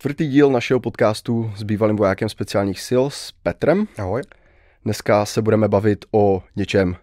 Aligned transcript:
Čtvrtý 0.00 0.28
díl 0.28 0.50
našeho 0.50 0.80
podcastu 0.80 1.52
s 1.56 1.62
bývalým 1.62 1.96
vojákem 1.96 2.28
speciálních 2.28 2.80
sil 2.88 3.04
s 3.10 3.32
Petrem. 3.42 3.86
Ahoj. 3.98 4.22
Dneska 4.84 5.26
se 5.26 5.42
budeme 5.42 5.68
bavit 5.68 6.04
o 6.12 6.42
něčem 6.56 6.96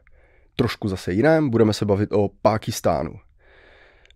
trošku 0.56 0.88
zase 0.88 1.14
jiném, 1.14 1.50
budeme 1.50 1.74
se 1.74 1.86
bavit 1.86 2.12
o 2.12 2.30
Pákistánu. 2.42 3.16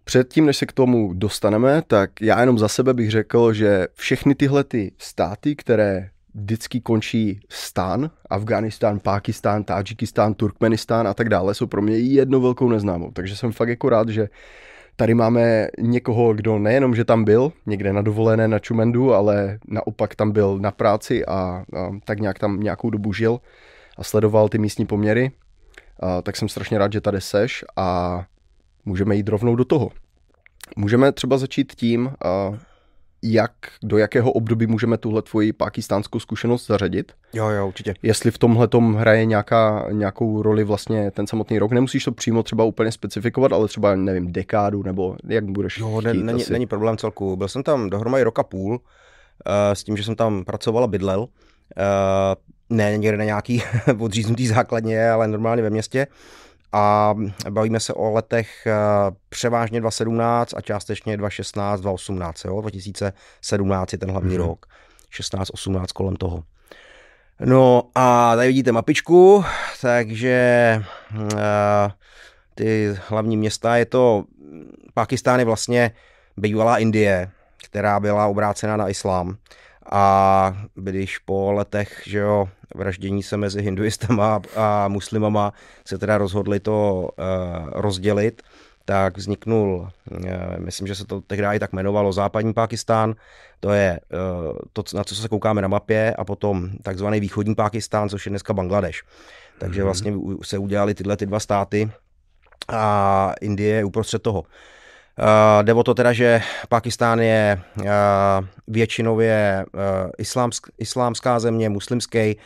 Předtím, 0.03 0.45
než 0.45 0.57
se 0.57 0.65
k 0.65 0.71
tomu 0.71 1.13
dostaneme, 1.13 1.81
tak 1.87 2.21
já 2.21 2.39
jenom 2.39 2.59
za 2.59 2.67
sebe 2.67 2.93
bych 2.93 3.11
řekl, 3.11 3.53
že 3.53 3.87
všechny 3.93 4.35
tyhle 4.35 4.63
ty 4.63 4.91
státy, 4.97 5.55
které 5.55 6.09
vždycky 6.33 6.81
končí 6.81 7.39
stán, 7.49 8.11
Afghánistán, 8.29 8.99
Pákistán, 8.99 9.63
Tádžikistán, 9.63 10.33
Turkmenistán 10.33 11.07
a 11.07 11.13
tak 11.13 11.29
dále, 11.29 11.53
jsou 11.53 11.67
pro 11.67 11.81
mě 11.81 11.97
jednou 11.97 12.41
velkou 12.41 12.69
neznámou. 12.69 13.11
Takže 13.11 13.35
jsem 13.35 13.51
fakt 13.51 13.69
jako 13.69 13.89
rád, 13.89 14.09
že 14.09 14.29
tady 14.95 15.13
máme 15.13 15.67
někoho, 15.79 16.33
kdo 16.33 16.59
nejenom, 16.59 16.95
že 16.95 17.05
tam 17.05 17.23
byl 17.23 17.51
někde 17.65 17.93
na 17.93 18.01
dovolené 18.01 18.47
na 18.47 18.59
Čumendu, 18.59 19.13
ale 19.13 19.59
naopak 19.67 20.15
tam 20.15 20.31
byl 20.31 20.59
na 20.59 20.71
práci 20.71 21.25
a, 21.25 21.33
a 21.33 21.63
tak 22.05 22.19
nějak 22.19 22.39
tam 22.39 22.59
nějakou 22.59 22.89
dobu 22.89 23.13
žil 23.13 23.39
a 23.97 24.03
sledoval 24.03 24.49
ty 24.49 24.57
místní 24.57 24.85
poměry. 24.85 25.31
A, 25.99 26.21
tak 26.21 26.37
jsem 26.37 26.49
strašně 26.49 26.77
rád, 26.77 26.93
že 26.93 27.01
tady 27.01 27.21
seš 27.21 27.65
a 27.75 28.21
můžeme 28.85 29.15
jít 29.15 29.29
rovnou 29.29 29.55
do 29.55 29.65
toho. 29.65 29.89
Můžeme 30.75 31.11
třeba 31.11 31.37
začít 31.37 31.73
tím, 31.75 32.13
a, 32.25 32.51
jak, 33.23 33.51
do 33.83 33.97
jakého 33.97 34.31
období 34.31 34.67
můžeme 34.67 34.97
tuhle 34.97 35.21
tvoji 35.21 35.53
pakistánskou 35.53 36.19
zkušenost 36.19 36.67
zařadit. 36.67 37.11
Jo, 37.33 37.49
jo, 37.49 37.67
určitě. 37.67 37.93
Jestli 38.03 38.31
v 38.31 38.37
tomhle 38.37 38.67
tom 38.67 38.95
hraje 38.95 39.25
nějaká, 39.25 39.87
nějakou 39.91 40.41
roli 40.41 40.63
vlastně 40.63 41.11
ten 41.11 41.27
samotný 41.27 41.59
rok. 41.59 41.71
Nemusíš 41.71 42.03
to 42.03 42.11
přímo 42.11 42.43
třeba 42.43 42.63
úplně 42.63 42.91
specifikovat, 42.91 43.53
ale 43.53 43.67
třeba, 43.67 43.95
nevím, 43.95 44.31
dekádu, 44.31 44.83
nebo 44.83 45.15
jak 45.27 45.45
budeš 45.45 45.77
Jo, 45.77 46.01
ne, 46.01 46.13
není, 46.13 46.43
není, 46.49 46.67
problém 46.67 46.97
celku. 46.97 47.35
Byl 47.35 47.47
jsem 47.47 47.63
tam 47.63 47.89
dohromady 47.89 48.23
roka 48.23 48.43
půl, 48.43 48.73
uh, 48.73 48.79
s 49.73 49.83
tím, 49.83 49.97
že 49.97 50.03
jsem 50.03 50.15
tam 50.15 50.43
pracoval 50.43 50.83
a 50.83 50.87
bydlel. 50.87 51.19
Uh, 51.19 51.27
ne 52.69 52.97
někde 52.97 53.17
na 53.17 53.23
nějaký 53.23 53.63
odříznutý 53.99 54.47
základně, 54.47 55.09
ale 55.09 55.27
normálně 55.27 55.63
ve 55.63 55.69
městě 55.69 56.07
a 56.73 57.15
bavíme 57.49 57.79
se 57.79 57.93
o 57.93 58.11
letech 58.11 58.67
eh, 58.67 58.75
převážně 59.29 59.81
2017 59.81 60.53
a 60.57 60.61
částečně 60.61 61.17
2016, 61.17 61.81
2018. 61.81 62.45
Jo? 62.45 62.61
2017 62.61 63.93
je 63.93 63.97
ten 63.97 64.11
hlavní 64.11 64.35
mm-hmm. 64.35 64.47
rok, 64.47 64.65
16, 65.09 65.49
18 65.53 65.91
kolem 65.91 66.15
toho. 66.15 66.43
No 67.45 67.83
a 67.95 68.35
tady 68.35 68.47
vidíte 68.47 68.71
mapičku, 68.71 69.45
takže 69.81 70.83
uh, 71.15 71.29
ty 72.55 72.95
hlavní 73.07 73.37
města 73.37 73.77
je 73.77 73.85
to, 73.85 74.23
Pakistán 74.93 75.39
je 75.39 75.45
vlastně 75.45 75.91
bývalá 76.37 76.77
Indie, 76.77 77.31
která 77.65 77.99
byla 77.99 78.27
obrácena 78.27 78.77
na 78.77 78.89
islám. 78.89 79.37
A 79.91 80.63
když 80.75 81.17
po 81.17 81.51
letech, 81.51 82.01
že 82.05 82.19
jo, 82.19 82.49
vraždění 82.75 83.23
se 83.23 83.37
mezi 83.37 83.61
hinduistama 83.61 84.41
a 84.55 84.87
muslimama 84.87 85.53
se 85.85 85.97
teda 85.97 86.17
rozhodli 86.17 86.59
to 86.59 87.09
uh, 87.17 87.69
rozdělit, 87.71 88.41
tak 88.85 89.17
vzniknul, 89.17 89.89
uh, 90.11 90.19
myslím, 90.57 90.87
že 90.87 90.95
se 90.95 91.05
to 91.05 91.21
tehdy 91.21 91.45
i 91.47 91.59
tak 91.59 91.73
jmenovalo, 91.73 92.13
západní 92.13 92.53
Pákistán, 92.53 93.15
to 93.59 93.71
je 93.71 93.99
uh, 94.49 94.57
to, 94.73 94.83
na 94.93 95.03
co 95.03 95.15
se 95.15 95.27
koukáme 95.27 95.61
na 95.61 95.67
mapě, 95.67 96.13
a 96.13 96.25
potom 96.25 96.69
takzvaný 96.83 97.19
východní 97.19 97.55
Pákistán, 97.55 98.09
což 98.09 98.25
je 98.25 98.29
dneska 98.29 98.53
Bangladeš. 98.53 99.03
Takže 99.57 99.79
mhm. 99.79 99.85
vlastně 99.85 100.13
se 100.43 100.57
udělali 100.57 100.93
tyhle 100.93 101.17
ty 101.17 101.25
dva 101.25 101.39
státy 101.39 101.91
a 102.67 103.33
Indie 103.41 103.75
je 103.75 103.83
uprostřed 103.83 104.21
toho. 104.21 104.43
Uh, 105.21 105.63
jde 105.63 105.73
o 105.73 105.83
to 105.83 105.93
teda, 105.93 106.13
že 106.13 106.41
Pakistán 106.69 107.19
je 107.19 107.61
uh, 107.77 107.85
většinově 108.67 109.65
uh, 109.73 109.81
islámsk, 110.17 110.67
islámská 110.77 111.39
země, 111.39 111.69
muslimský. 111.69 112.37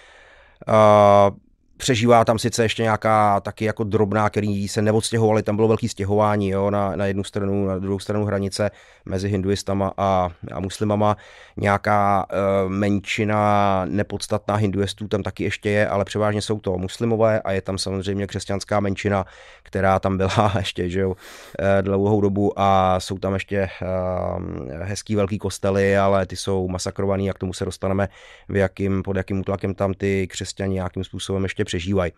Přežívá 1.78 2.26
tam 2.26 2.40
sice 2.40 2.64
ještě 2.64 2.84
nějaká 2.84 3.40
taky 3.40 3.66
jako 3.66 3.84
drobná, 3.84 4.30
který 4.30 4.68
se 4.68 4.82
neodstěhovali, 4.82 5.44
tam 5.44 5.56
bylo 5.56 5.68
velký 5.68 5.90
stěhování 5.90 6.50
jo, 6.50 6.72
na, 6.72 6.96
na 6.96 7.06
jednu 7.06 7.24
stranu, 7.24 7.68
na 7.68 7.80
druhou 7.80 8.00
stranu 8.00 8.26
hranice 8.26 8.72
mezi 9.06 9.30
hinduistama 9.30 9.94
a, 9.98 10.30
a 10.54 10.60
muslimama. 10.60 11.18
Nějaká 11.58 12.26
uh, 12.26 12.72
menšina 12.72 13.82
nepodstatná 13.86 14.56
hinduistů 14.56 15.08
tam 15.08 15.24
taky 15.24 15.44
ještě 15.44 15.70
je, 15.70 15.88
ale 15.88 16.06
převážně 16.06 16.42
jsou 16.42 16.60
to 16.60 16.78
muslimové 16.78 17.42
a 17.42 17.52
je 17.52 17.62
tam 17.62 17.78
samozřejmě 17.78 18.28
křesťanská 18.28 18.80
menšina, 18.80 19.26
která 19.64 20.00
tam 20.00 20.18
byla 20.18 20.54
ještě 20.58 20.90
že 20.90 21.00
jo, 21.00 21.16
eh, 21.60 21.82
dlouhou 21.82 22.22
dobu 22.22 22.60
a 22.60 23.00
jsou 23.00 23.18
tam 23.18 23.34
ještě 23.34 23.70
uh, 23.82 24.44
hezký 24.82 25.16
velký 25.16 25.38
kostely, 25.38 25.98
ale 25.98 26.26
ty 26.26 26.36
jsou 26.36 26.68
masakrovaný 26.68 27.30
a 27.30 27.34
k 27.34 27.38
tomu 27.38 27.54
se 27.54 27.66
dostaneme, 27.66 28.08
v 28.50 28.56
jakým, 28.56 29.04
pod 29.04 29.16
jakým 29.16 29.40
útlakem 29.40 29.74
tam 29.74 29.94
ty 29.94 30.28
křesťani 30.28 30.74
nějakým 30.74 31.04
způsobem 31.04 31.44
ještě 31.44 31.65
přežívají. 31.66 32.12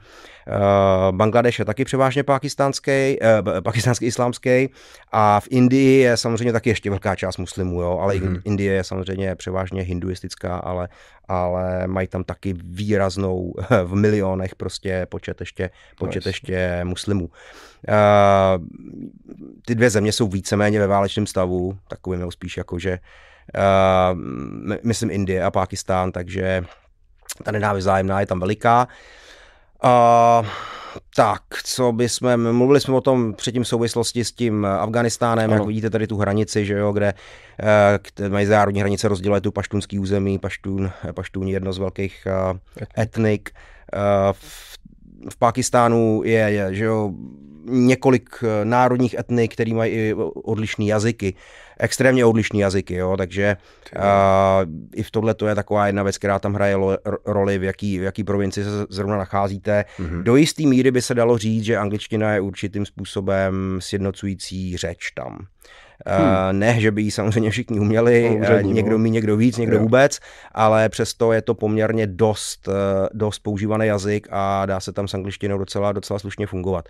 Uh, 0.48 1.18
Bangladeš 1.18 1.60
je 1.60 1.66
taky 1.66 1.86
převážně 1.86 2.24
pakistánský, 2.24 3.20
uh, 3.22 3.62
pakistánský 3.62 4.06
islámský 4.06 4.70
a 5.12 5.40
v 5.40 5.48
Indii 5.50 6.00
je 6.00 6.18
samozřejmě 6.18 6.54
taky 6.54 6.70
ještě 6.70 6.90
velká 6.90 7.16
část 7.16 7.38
muslimů, 7.38 7.82
jo, 7.82 8.00
ale 8.02 8.16
mm-hmm. 8.16 8.42
Indie 8.46 8.74
je 8.74 8.84
samozřejmě 8.84 9.36
převážně 9.36 9.82
hinduistická, 9.82 10.58
ale, 10.58 10.90
ale 11.28 11.88
mají 11.88 12.08
tam 12.08 12.24
taky 12.24 12.54
výraznou 12.64 13.54
v 13.84 13.96
milionech 13.96 14.56
prostě 14.56 15.06
počet 15.10 15.40
ještě, 15.40 15.70
počet 15.98 16.20
nice. 16.20 16.30
ještě 16.30 16.80
muslimů. 16.84 17.26
Uh, 17.26 18.66
ty 19.66 19.76
dvě 19.76 19.90
země 19.90 20.12
jsou 20.12 20.28
víceméně 20.28 20.80
ve 20.80 20.88
válečném 20.88 21.28
stavu, 21.28 21.78
takovým 21.88 22.32
spíš 22.32 22.58
jako, 22.58 22.80
že 22.80 23.00
uh, 23.56 24.20
myslím 24.84 25.12
Indie 25.12 25.44
a 25.44 25.52
Pákistán, 25.52 26.12
takže 26.12 26.64
ta 27.44 27.52
nenávist 27.52 27.84
zájemná 27.84 28.20
je 28.20 28.26
tam 28.26 28.40
veliká. 28.40 28.88
Uh, 28.88 28.94
tak, 31.16 31.42
co 31.64 31.92
bychom, 31.92 32.52
mluvili 32.52 32.82
jsme 32.82 32.96
o 32.96 33.02
tom 33.02 33.34
předtím 33.34 33.64
v 33.64 33.68
souvislosti 33.68 34.26
s 34.26 34.32
tím 34.32 34.66
Afganistánem, 34.66 35.52
ano. 35.52 35.60
jak 35.60 35.68
vidíte 35.68 35.90
tady 35.90 36.08
tu 36.08 36.18
hranici, 36.18 36.66
že 36.66 36.74
jo, 36.74 36.92
kde 36.92 37.14
uh, 38.20 38.30
mezinárodní 38.30 38.80
hranice 38.80 39.08
rozděluje 39.08 39.42
tu 39.42 39.52
paštunský 39.52 40.00
území, 40.00 40.40
paštun, 40.40 40.92
paštún 41.12 41.48
jedno 41.48 41.74
z 41.74 41.78
velkých 41.78 42.28
uh, 42.52 42.58
etnik. 42.98 43.50
Uh, 43.94 44.00
v, 44.32 44.78
v 45.30 45.38
Pakistánu 45.38 46.22
je, 46.26 46.32
je 46.32 46.76
že 46.76 46.86
jo, 46.86 47.12
několik 47.70 48.30
národních 48.64 49.14
etnik, 49.14 49.54
který 49.54 49.74
mají 49.74 49.94
i 49.94 50.14
odlišné 50.44 50.86
jazyky 50.86 51.34
extrémně 51.80 52.26
odlišní 52.26 52.60
jazyky, 52.60 52.94
jo, 52.94 53.18
takže 53.18 53.58
uh, 53.96 54.02
i 54.96 55.04
v 55.04 55.12
tohle 55.12 55.34
to 55.34 55.48
je 55.48 55.56
taková 55.56 55.88
jedna 55.88 56.04
věc, 56.04 56.18
která 56.18 56.40
tam 56.40 56.54
hraje 56.54 56.76
lo, 56.76 56.98
roli, 57.26 57.58
v 57.58 57.64
jaký, 57.64 58.00
v 58.00 58.04
jaký 58.04 58.24
provinci 58.24 58.64
se 58.64 58.70
zrovna 58.90 59.18
nacházíte. 59.18 59.86
Mm-hmm. 60.00 60.24
Do 60.24 60.36
jisté 60.36 60.64
míry 60.64 60.92
by 60.92 61.02
se 61.02 61.14
dalo 61.14 61.38
říct, 61.38 61.64
že 61.64 61.78
angličtina 61.78 62.34
je 62.34 62.42
určitým 62.42 62.86
způsobem 62.86 63.80
sjednocující 63.80 64.78
řeč 64.78 65.12
tam. 65.16 65.46
Hmm. 66.06 66.60
Ne, 66.60 66.80
že 66.80 66.92
by 66.92 67.02
ji 67.02 67.12
samozřejmě 67.12 67.50
všichni 67.50 67.80
uměli, 67.80 68.30
no, 68.30 68.46
úřední, 68.46 68.74
někdo 68.74 68.92
no. 68.92 68.98
mí, 68.98 69.10
někdo 69.10 69.38
víc, 69.38 69.58
někdo 69.58 69.76
jo. 69.76 69.82
vůbec, 69.82 70.20
ale 70.52 70.90
přesto 70.90 71.34
je 71.34 71.42
to 71.42 71.54
poměrně 71.54 72.08
dost, 72.08 72.70
dost 73.14 73.40
používaný 73.40 73.88
jazyk 73.88 74.28
a 74.32 74.66
dá 74.66 74.80
se 74.80 74.94
tam 74.94 75.08
s 75.08 75.14
angličtinou 75.14 75.58
docela, 75.58 75.92
docela 75.92 76.20
slušně 76.20 76.48
fungovat. 76.48 76.90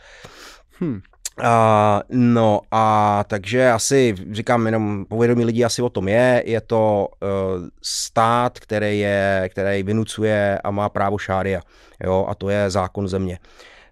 Hmm. 0.79 1.01
Uh, 1.39 2.01
no 2.09 2.61
a 2.71 3.23
takže 3.27 3.71
asi 3.71 4.15
říkám 4.31 4.65
jenom 4.65 5.05
povědomí 5.05 5.45
lidí 5.45 5.65
asi 5.65 5.81
o 5.81 5.89
tom 5.89 6.07
je, 6.07 6.43
je 6.45 6.61
to 6.61 7.07
uh, 7.21 7.67
stát, 7.81 8.59
který 8.59 8.99
je, 8.99 9.49
který 9.51 9.83
vynucuje 9.83 10.59
a 10.63 10.71
má 10.71 10.89
právo 10.89 11.17
šária, 11.17 11.61
jo, 12.03 12.25
a 12.29 12.35
to 12.35 12.49
je 12.49 12.69
zákon 12.69 13.07
země. 13.07 13.39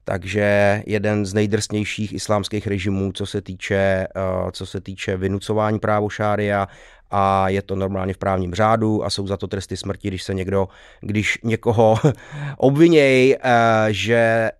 Takže 0.04 0.82
jeden 0.86 1.26
z 1.26 1.34
nejdrsnějších 1.34 2.14
islámských 2.14 2.68
režimů, 2.68 3.12
co 3.12 3.26
se 3.26 3.42
týče, 3.42 4.08
uh, 4.44 4.52
co 4.52 4.66
se 4.66 4.82
týče 4.82 5.18
vynucování 5.18 5.80
právo 5.80 6.10
šária 6.10 6.68
a 7.12 7.50
je 7.50 7.62
to 7.62 7.76
normálně 7.76 8.14
v 8.14 8.18
právním 8.18 8.54
řádu 8.54 9.06
a 9.06 9.10
jsou 9.10 9.28
za 9.28 9.38
to 9.38 9.48
tresty 9.48 9.78
smrti, 9.78 10.08
když 10.08 10.24
se 10.24 10.34
někdo, 10.34 10.68
když 11.02 11.40
někoho 11.44 11.96
obvinějí, 12.58 13.36
uh, 13.36 13.42
že 13.90 14.52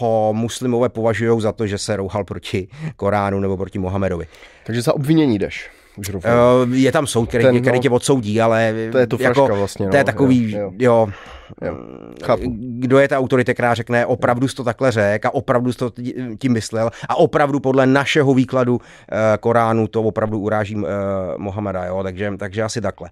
ho 0.00 0.32
muslimové 0.36 0.88
považují 0.88 1.40
za 1.40 1.52
to, 1.52 1.66
že 1.66 1.78
se 1.78 1.96
rouhal 1.96 2.24
proti 2.24 2.68
Koránu 2.96 3.40
nebo 3.40 3.56
proti 3.56 3.78
Mohamedovi. 3.78 4.26
Takže 4.66 4.82
za 4.82 4.94
obvinění 4.94 5.38
jdeš. 5.38 5.70
Už 5.98 6.14
uh, 6.14 6.22
je 6.72 6.92
tam 6.92 7.06
soud, 7.06 7.26
který, 7.26 7.44
Ten, 7.44 7.60
který 7.60 7.78
no, 7.78 7.82
tě 7.82 7.90
odsoudí, 7.90 8.40
ale 8.40 8.74
to 8.92 8.98
je 8.98 9.06
to 9.06 9.16
jako, 9.20 9.46
vlastně. 9.46 9.86
No, 9.86 9.90
to 9.90 9.96
je 9.96 10.04
takový, 10.04 10.52
jo, 10.52 10.72
jo. 10.78 11.08
jo, 11.62 11.76
Chápu. 12.24 12.42
kdo 12.58 12.98
je 12.98 13.08
ta 13.08 13.18
autorita, 13.18 13.54
která 13.54 13.74
řekne, 13.74 14.06
opravdu 14.06 14.48
jsi 14.48 14.56
to 14.56 14.64
takhle 14.64 14.92
řek 14.92 15.26
a 15.26 15.34
opravdu 15.34 15.72
jsi 15.72 15.78
to 15.78 15.92
tím 16.38 16.52
myslel 16.52 16.90
a 17.08 17.16
opravdu 17.16 17.60
podle 17.60 17.86
našeho 17.86 18.34
výkladu 18.34 18.74
uh, 18.74 18.80
Koránu 19.40 19.88
to 19.88 20.02
opravdu 20.02 20.38
uráží 20.38 20.76
uh, 20.76 20.82
Mohameda, 21.36 21.84
jo, 21.84 22.02
takže, 22.02 22.32
takže 22.38 22.62
asi 22.62 22.80
takhle. 22.80 23.10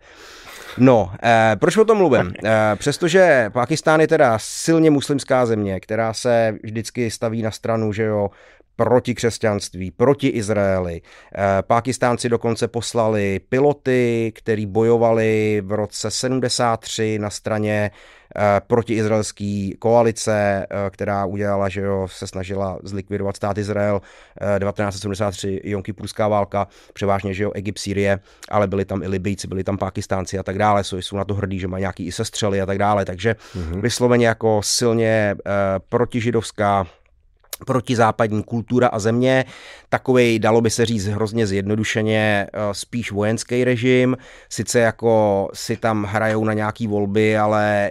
No, 0.79 1.11
eh, 1.23 1.57
proč 1.57 1.77
o 1.77 1.85
tom 1.85 1.99
mluvím? 1.99 2.33
Eh, 2.45 2.51
přestože 2.77 3.51
Pakistán 3.53 4.01
je 4.01 4.09
teda 4.09 4.39
silně 4.41 4.91
muslimská 4.91 5.47
země, 5.47 5.81
která 5.81 6.13
se 6.13 6.55
vždycky 6.63 7.11
staví 7.11 7.43
na 7.43 7.51
stranu, 7.51 7.93
že 7.93 8.03
jo, 8.03 8.31
proti 8.77 9.15
křesťanství, 9.15 9.91
proti 9.91 10.29
Izraeli. 10.29 11.01
Eh, 11.35 11.63
Pákistánci 11.63 12.29
dokonce 12.29 12.69
poslali 12.69 13.41
piloty, 13.49 14.33
kteří 14.35 14.67
bojovali 14.67 15.63
v 15.65 15.73
roce 15.73 16.11
73 16.11 17.19
na 17.19 17.31
straně 17.31 17.91
eh, 18.37 18.61
protiizraelské 18.67 19.71
koalice, 19.79 20.67
eh, 20.71 20.91
která 20.91 21.25
udělala, 21.25 21.69
že 21.69 21.81
jo, 21.81 22.07
se 22.11 22.27
snažila 22.27 22.79
zlikvidovat 22.83 23.37
stát 23.37 23.59
Izrael 23.59 24.01
1973, 24.59 25.61
Jonkypurská 25.65 26.29
válka, 26.29 26.69
převážně, 26.93 27.35
že 27.35 27.45
jo, 27.45 27.53
Egypt, 27.55 27.79
Sýrie, 27.79 28.19
ale 28.49 28.67
byli 28.67 28.85
tam 28.85 29.03
i 29.03 29.09
Libijci, 29.09 29.49
byli 29.49 29.65
tam 29.65 29.79
Pákistánci 29.79 30.39
a 30.39 30.43
tak 30.43 30.59
dále, 30.59 30.85
jsou, 30.85 30.97
jsou 30.97 31.17
na 31.17 31.25
to 31.25 31.35
hrdí, 31.35 31.59
že 31.59 31.69
mají 31.69 31.81
nějaký 31.81 32.07
i 32.07 32.13
sestřely 32.13 32.61
a 32.61 32.67
tak 32.67 32.79
dále, 32.79 33.05
takže 33.05 33.33
mm-hmm. 33.33 33.81
vysloveně 33.81 34.27
jako 34.27 34.61
silně 34.65 35.37
protižidovská 35.89 36.87
protizápadní 37.67 38.43
kultura 38.43 38.89
a 38.89 38.99
země, 38.99 39.45
takový, 39.89 40.39
dalo 40.39 40.61
by 40.61 40.71
se 40.71 40.87
říct 40.87 41.07
hrozně 41.07 41.47
zjednodušeně, 41.47 42.47
eh, 42.53 42.61
spíš 42.73 43.13
vojenský 43.13 43.65
režim, 43.65 44.17
sice 44.49 44.79
jako 44.79 45.49
si 45.55 45.77
tam 45.77 46.05
hrajou 46.05 46.45
na 46.45 46.53
nějaký 46.53 46.87
volby, 46.87 47.39
ale 47.39 47.91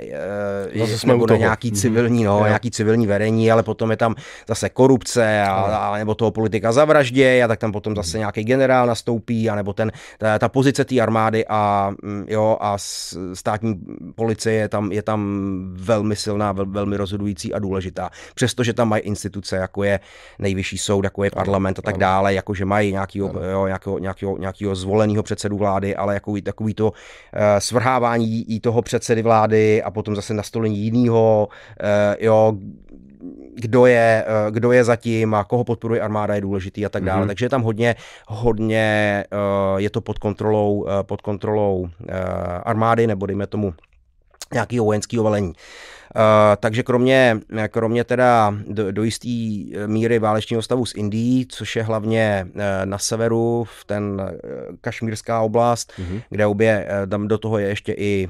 no, 0.75 0.85
nebo 1.06 1.27
na 1.27 1.38
nějaký 1.38 1.67
mhm. 1.67 1.77
civilní, 1.77 2.23
no, 2.23 2.39
mm-hmm. 2.39 2.47
nějaký 2.47 2.71
civilní 2.71 3.07
vedení, 3.07 3.51
ale 3.51 3.63
potom 3.63 3.91
je 3.91 3.97
tam 3.97 4.15
zase 4.47 4.69
korupce 4.69 5.41
a, 5.41 5.51
a 5.51 5.97
nebo 5.97 6.15
toho 6.15 6.31
politika 6.31 6.71
zavraždě 6.71 7.44
a 7.44 7.47
tak 7.47 7.59
tam 7.59 7.71
potom 7.71 7.95
zase 7.95 8.18
nějaký 8.18 8.44
generál 8.44 8.88
nastoupí 8.88 9.50
a 9.50 9.56
nebo 9.56 9.73
ten, 9.73 9.91
ta, 10.18 10.39
ta 10.39 10.50
pozice 10.50 10.85
té 10.85 11.00
armády 11.00 11.45
a, 11.50 11.91
mm, 12.03 12.25
jo, 12.27 12.57
a 12.59 12.77
státní 13.33 13.79
policie 14.15 14.56
je 14.56 14.69
tam, 14.69 14.91
je 14.91 15.01
tam 15.01 15.21
velmi 15.73 16.15
silná, 16.15 16.51
vel, 16.51 16.65
velmi 16.65 16.97
rozhodující 16.97 17.53
a 17.53 17.59
důležitá. 17.59 18.09
Přestože 18.35 18.73
tam 18.73 18.89
mají 18.89 19.03
instituce, 19.03 19.55
jako 19.56 19.84
je 19.84 20.00
nejvyšší 20.40 20.78
soud, 20.78 21.04
jako 21.04 21.24
je 21.24 21.31
parlament 21.31 21.80
a 21.80 21.81
tak 21.81 21.98
dále, 21.98 22.34
jako 22.34 22.54
že 22.54 22.66
mají 22.66 22.92
nějakýho, 22.92 23.31
jo, 23.52 23.66
nějakého, 23.68 24.00
nějakého, 24.00 24.38
nějakého 24.38 24.75
zvoleného 24.75 25.24
předsedu 25.24 25.57
vlády, 25.57 25.96
ale 25.96 26.13
jako 26.13 26.36
takový 26.44 26.74
to 26.74 26.86
uh, 26.86 26.92
svrhávání 27.60 28.56
i 28.56 28.60
toho 28.60 28.81
předsedy 28.81 29.22
vlády 29.22 29.84
a 29.84 29.92
potom 29.92 30.16
zase 30.16 30.34
nastolení 30.34 30.78
jiného, 30.78 31.48
uh, 31.48 32.16
jo, 32.19 32.54
kdo 33.56 33.86
je, 33.86 34.25
uh, 34.28 34.52
kdo 34.52 34.72
je 34.72 34.84
zatím 34.84 35.34
a 35.34 35.44
koho 35.44 35.63
podporuje 35.63 36.02
armáda 36.02 36.36
je 36.36 36.42
důležitý 36.42 36.86
a 36.86 36.90
tak 36.90 37.04
dále. 37.04 37.24
Mm-hmm. 37.24 37.28
Takže 37.28 37.46
je 37.46 37.50
tam 37.50 37.62
hodně, 37.62 37.96
hodně 38.28 39.24
je 39.78 39.90
to 39.90 40.02
pod 40.02 40.19
kontrolou, 40.19 40.88
pod 41.02 41.22
kontrolou 41.22 41.90
armády 42.63 43.07
nebo 43.07 43.25
dejme 43.25 43.48
tomu 43.48 43.74
nějakého 44.53 44.86
vojenského 44.86 45.24
velení. 45.24 45.53
Uh, 46.15 46.21
takže 46.59 46.83
kromě, 46.83 47.39
kromě 47.69 48.03
teda 48.03 48.56
do, 48.68 48.92
do 48.92 49.03
jisté 49.03 49.30
míry 49.86 50.19
válečního 50.19 50.62
stavu 50.62 50.86
s 50.86 50.95
Indií, 50.95 51.45
což 51.50 51.75
je 51.75 51.83
hlavně 51.83 52.47
uh, 52.47 52.62
na 52.86 52.97
severu, 52.97 53.63
v 53.80 53.86
ten 53.86 54.21
uh, 54.21 54.30
kašmírská 54.81 55.42
oblast, 55.42 55.94
mm-hmm. 56.00 56.21
kde 56.30 56.45
obě, 56.45 56.88
tam 57.09 57.27
do 57.27 57.38
toho 57.38 57.57
je 57.57 57.68
ještě 57.68 57.94
i, 57.97 58.27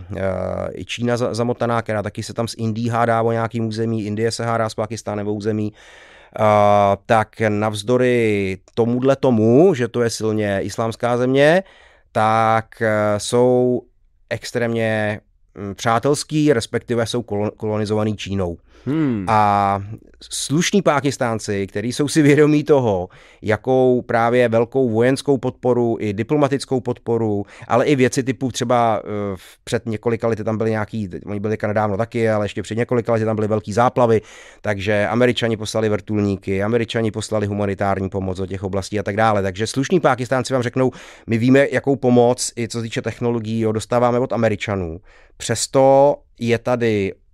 i 0.73 0.85
Čína 0.85 1.17
zamotaná, 1.17 1.81
která 1.81 2.03
taky 2.03 2.23
se 2.23 2.33
tam 2.33 2.47
s 2.47 2.55
Indií 2.57 2.89
hádá 2.89 3.21
o 3.21 3.31
nějaký 3.31 3.61
území, 3.61 4.05
Indie 4.05 4.31
se 4.31 4.45
hádá 4.45 4.69
s 4.69 4.75
Pakistánem 4.75 5.27
o 5.27 5.33
území, 5.33 5.73
Uh, 6.39 6.45
tak 7.05 7.41
navzdory 7.49 8.57
tomuhle 8.73 9.15
tomu, 9.15 9.73
že 9.73 9.87
to 9.87 10.01
je 10.01 10.09
silně 10.09 10.59
islámská 10.61 11.17
země, 11.17 11.63
tak 12.11 12.65
uh, 12.81 12.87
jsou 13.17 13.81
extrémně 14.29 15.19
přátelský, 15.75 16.53
respektive 16.53 17.05
jsou 17.05 17.21
kolonizovaný 17.57 18.17
Čínou. 18.17 18.57
Hmm. 18.85 19.25
A 19.27 19.83
slušní 20.31 20.81
Pákistánci, 20.81 21.67
kteří 21.67 21.93
jsou 21.93 22.07
si 22.07 22.21
vědomí 22.21 22.63
toho, 22.63 23.09
jakou 23.41 24.01
právě 24.01 24.49
velkou 24.49 24.89
vojenskou 24.89 25.37
podporu 25.37 25.97
i 25.99 26.13
diplomatickou 26.13 26.79
podporu, 26.79 27.45
ale 27.67 27.85
i 27.85 27.95
věci 27.95 28.23
typu 28.23 28.51
třeba 28.51 29.03
uh, 29.03 29.09
před 29.63 29.85
několika 29.85 30.27
lety 30.27 30.43
tam 30.43 30.57
byly 30.57 30.69
nějaký, 30.69 31.09
oni 31.25 31.39
byli 31.39 31.57
nedávno 31.67 31.97
taky, 31.97 32.29
ale 32.29 32.45
ještě 32.45 32.61
před 32.61 32.77
několika 32.77 33.13
lety 33.13 33.25
tam 33.25 33.35
byly 33.35 33.47
velký 33.47 33.73
záplavy, 33.73 34.21
takže 34.61 35.07
američani 35.07 35.57
poslali 35.57 35.89
vrtulníky, 35.89 36.63
američani 36.63 37.11
poslali 37.11 37.47
humanitární 37.47 38.09
pomoc 38.09 38.37
do 38.37 38.45
těch 38.45 38.63
oblastí 38.63 38.99
a 38.99 39.03
tak 39.03 39.15
dále. 39.15 39.41
Takže 39.41 39.67
slušní 39.67 39.99
Pákistánci 39.99 40.53
vám 40.53 40.63
řeknou, 40.63 40.91
my 41.27 41.37
víme, 41.37 41.67
jakou 41.71 41.95
pomoc, 41.95 42.51
i 42.57 42.67
co 42.67 42.77
se 42.77 42.83
týče 42.83 43.01
technologií, 43.01 43.59
jo, 43.59 43.71
dostáváme 43.71 44.19
od 44.19 44.33
američanů. 44.33 44.99
Přesto 45.37 46.15
je 46.39 46.57
tady 46.57 47.13
Eh, 47.15 47.24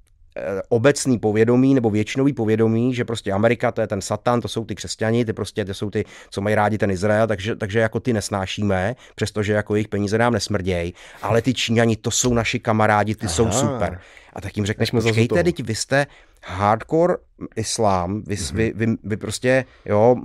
obecný 0.69 1.19
povědomí 1.19 1.73
nebo 1.73 1.89
většinový 1.89 2.33
povědomí, 2.33 2.93
že 2.93 3.05
prostě 3.05 3.31
Amerika 3.31 3.71
to 3.71 3.81
je 3.81 3.87
ten 3.87 4.01
satan, 4.01 4.41
to 4.41 4.47
jsou 4.47 4.65
ty 4.65 4.75
křesťani, 4.75 5.25
ty 5.25 5.33
prostě 5.33 5.65
to 5.65 5.73
jsou 5.73 5.89
ty, 5.89 6.05
co 6.29 6.41
mají 6.41 6.55
rádi 6.55 6.77
ten 6.77 6.91
Izrael, 6.91 7.27
takže, 7.27 7.55
takže 7.55 7.79
jako 7.79 7.99
ty 7.99 8.13
nesnášíme, 8.13 8.95
přestože 9.15 9.53
jako 9.53 9.75
jejich 9.75 9.87
peníze 9.87 10.17
nám 10.17 10.33
nesmrdějí, 10.33 10.93
ale 11.21 11.41
ty 11.41 11.53
Číňani 11.53 11.95
to 11.95 12.11
jsou 12.11 12.33
naši 12.33 12.59
kamarádi, 12.59 13.15
ty 13.15 13.25
Aha. 13.25 13.35
jsou 13.35 13.51
super. 13.51 13.99
A 14.33 14.41
tak 14.41 14.57
jim 14.57 14.65
řekneš, 14.65 14.91
počkejte, 14.91 15.43
teď 15.43 15.63
vy 15.63 15.75
jste 15.75 16.07
hardcore 16.45 17.15
islám, 17.55 18.21
vy, 18.27 18.35
mm-hmm. 18.35 18.55
vy, 18.55 18.73
vy, 18.75 18.87
vy 19.03 19.17
prostě, 19.17 19.65
jo, 19.85 20.15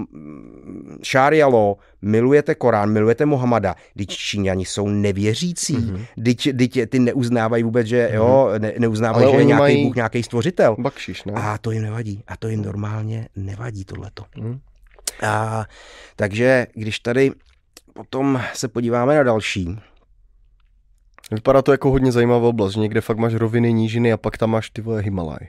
šária 1.03 1.47
law, 1.47 1.75
milujete 2.03 2.55
Korán, 2.55 2.93
milujete 2.93 3.27
Mohamada, 3.27 3.75
teď 3.97 4.09
Číňani 4.09 4.65
jsou 4.65 4.89
nevěřící, 4.89 5.77
mm-hmm. 5.77 6.57
teď, 6.57 6.89
ty 6.89 6.99
neuznávají 6.99 7.63
vůbec, 7.63 7.87
že 7.87 8.09
mm-hmm. 8.11 8.15
jo, 8.15 8.51
ne, 8.59 8.73
neuznávají, 8.79 9.31
že 9.31 9.37
je 9.37 9.45
nějaký 9.45 9.61
mají... 9.61 9.85
Bůh, 9.85 9.95
nějaký 9.95 10.23
stvořitel. 10.23 10.77
Bakšiš, 10.79 11.25
ne? 11.25 11.33
A 11.37 11.59
to 11.59 11.71
jim 11.71 11.83
nevadí. 11.83 12.23
A 12.27 12.37
to 12.37 12.49
jim 12.49 12.63
normálně 12.63 13.29
nevadí 13.37 13.85
tohleto. 13.85 14.25
Mm. 14.37 14.59
A, 15.23 15.65
takže 16.17 16.67
když 16.75 16.99
tady 16.99 17.33
potom 17.93 18.43
se 18.55 18.69
podíváme 18.69 19.17
na 19.17 19.23
další, 19.23 19.79
Vypadá 21.33 21.63
to 21.63 21.73
jako 21.73 21.91
hodně 21.91 22.13
zajímavá 22.13 22.49
oblast, 22.49 22.73
že 22.73 22.81
někde 22.81 23.01
fakt 23.01 23.19
máš 23.19 23.35
roviny, 23.35 23.73
nížiny 23.73 24.13
a 24.13 24.17
pak 24.17 24.39
tam 24.39 24.51
máš 24.51 24.71
ty 24.71 24.83
vole 24.83 25.03
Himalaj. 25.03 25.49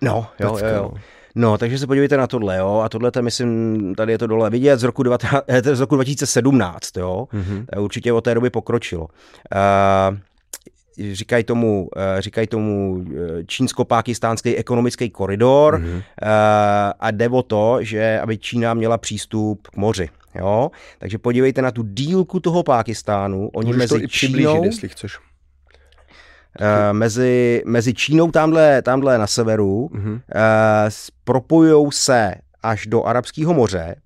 No, 0.00 0.26
jo, 0.40 0.58
jo, 0.58 0.68
jo. 0.74 0.92
No, 1.34 1.58
takže 1.58 1.78
se 1.78 1.86
podívejte 1.86 2.16
na 2.16 2.26
tohle, 2.26 2.56
jo, 2.56 2.82
a 2.84 2.88
tohle, 2.88 3.12
myslím, 3.20 3.94
tady 3.94 4.12
je 4.12 4.18
to 4.18 4.26
dole 4.26 4.50
vidět 4.50 4.80
z 4.80 4.82
roku, 4.82 5.02
19, 5.02 5.44
z 5.72 5.80
roku 5.80 5.94
2017, 5.94 6.96
jo, 6.96 7.28
mm-hmm. 7.32 7.82
určitě 7.82 8.12
od 8.12 8.20
té 8.20 8.34
doby 8.34 8.50
pokročilo. 8.50 9.02
Uh, 9.02 10.18
říkají 11.12 11.44
tomu, 11.44 11.88
říkají 12.18 12.46
tomu 12.46 13.04
čínsko-pákistánský 13.46 14.56
ekonomický 14.56 15.10
koridor 15.10 15.80
mm-hmm. 15.80 16.02
a 17.00 17.10
jde 17.10 17.28
o 17.28 17.42
to, 17.42 17.78
že 17.80 18.20
aby 18.20 18.38
Čína 18.38 18.74
měla 18.74 18.98
přístup 18.98 19.68
k 19.68 19.76
moři. 19.76 20.08
Jo? 20.34 20.70
Takže 20.98 21.18
podívejte 21.18 21.62
na 21.62 21.70
tu 21.70 21.82
dílku 21.82 22.40
toho 22.40 22.62
Pákistánu. 22.62 23.48
Oni 23.48 23.66
Můžeš 23.66 23.78
mezi 23.78 23.94
to 23.94 24.04
i 24.04 24.08
Čínou, 24.08 24.64
jestli 24.64 24.88
chceš. 24.88 25.18
Mezi, 26.92 27.62
mezi 27.66 27.94
Čínou 27.94 28.30
tamhle, 28.30 28.82
tamhle 28.82 29.18
na 29.18 29.26
severu 29.26 29.74
uh, 29.74 29.90
propojují 31.24 31.86
se 31.92 32.34
až 32.62 32.86
do 32.86 33.04
Arabského 33.04 33.54
moře 33.54 33.96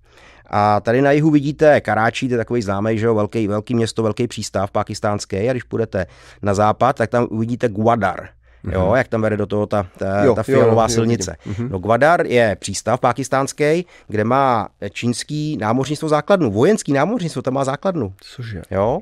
a 0.49 0.79
tady 0.79 1.01
na 1.01 1.11
jihu 1.11 1.29
vidíte 1.29 1.81
Karáčí, 1.81 2.27
to 2.27 2.33
je 2.33 2.37
takový 2.37 2.61
známý, 2.61 2.99
že 2.99 3.05
jo, 3.05 3.15
velký, 3.15 3.47
velký 3.47 3.75
město, 3.75 4.03
velký 4.03 4.27
přístav 4.27 4.71
pakistánský 4.71 5.49
a 5.49 5.51
když 5.51 5.63
půjdete 5.63 6.05
na 6.41 6.53
západ, 6.53 6.95
tak 6.95 7.09
tam 7.09 7.27
uvidíte 7.29 7.69
Guadar. 7.69 8.29
Mm-hmm. 8.65 8.73
Jo, 8.73 8.93
jak 8.95 9.07
tam 9.07 9.21
vede 9.21 9.37
do 9.37 9.45
toho 9.45 9.65
ta, 9.65 9.87
ta, 9.97 10.23
jo, 10.23 10.35
ta 10.35 10.43
fialová 10.43 10.83
jo, 10.83 10.89
silnice. 10.89 11.35
Jo, 11.45 11.53
mm-hmm. 11.53 11.69
no 11.69 11.79
Gwadar 11.79 12.25
je 12.25 12.57
přístav 12.59 12.99
pakistánský, 12.99 13.85
kde 14.07 14.23
má 14.23 14.67
čínský 14.91 15.57
námořnictvo 15.57 16.09
základnu, 16.09 16.51
vojenský 16.51 16.93
námořnictvo 16.93 17.41
tam 17.41 17.53
má 17.53 17.63
základnu. 17.63 18.13
Cože? 18.21 18.61
Jo. 18.71 18.99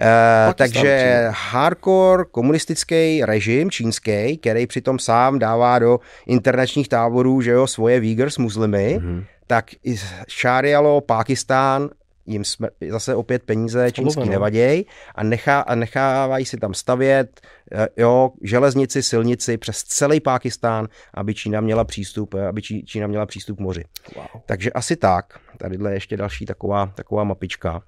Uh, 0.00 0.52
takže 0.54 1.26
hardcore 1.50 2.24
komunistický 2.30 3.24
režim 3.24 3.70
čínský, 3.70 4.38
který 4.38 4.66
přitom 4.66 4.98
sám 4.98 5.38
dává 5.38 5.78
do 5.78 6.00
internačních 6.26 6.88
táborů 6.88 7.40
že 7.40 7.50
jo, 7.50 7.66
svoje 7.66 8.00
Uyghurs 8.00 8.38
muslimy, 8.38 8.98
mm-hmm. 9.00 9.24
Tak 9.50 9.70
i 9.84 9.96
Šárialo, 10.28 11.00
Pákistán 11.00 11.90
jim 12.26 12.42
smr- 12.42 12.90
zase 12.90 13.14
opět 13.14 13.42
peníze 13.42 13.92
čínský 13.92 14.28
nevaděj 14.28 14.84
a, 15.14 15.22
nechá, 15.22 15.60
a 15.60 15.74
nechávají 15.74 16.44
si 16.44 16.56
tam 16.56 16.74
stavět 16.74 17.40
eh, 17.72 17.88
jo, 17.96 18.30
železnici, 18.42 19.02
silnici 19.02 19.58
přes 19.58 19.82
celý 19.82 20.20
Pákistán, 20.20 20.88
aby 21.14 21.34
Čína 21.34 21.60
měla 21.60 21.84
přístup, 21.84 22.34
eh, 22.34 22.46
aby 22.46 22.62
Čína 22.62 23.06
měla 23.06 23.26
přístup 23.26 23.56
k 23.56 23.60
moři. 23.60 23.84
Wow. 24.16 24.26
Takže 24.46 24.70
asi 24.70 24.96
tak. 24.96 25.38
Tadyhle 25.58 25.90
je 25.90 25.96
ještě 25.96 26.16
další 26.16 26.46
taková, 26.46 26.86
taková 26.86 27.24
mapička. 27.24 27.82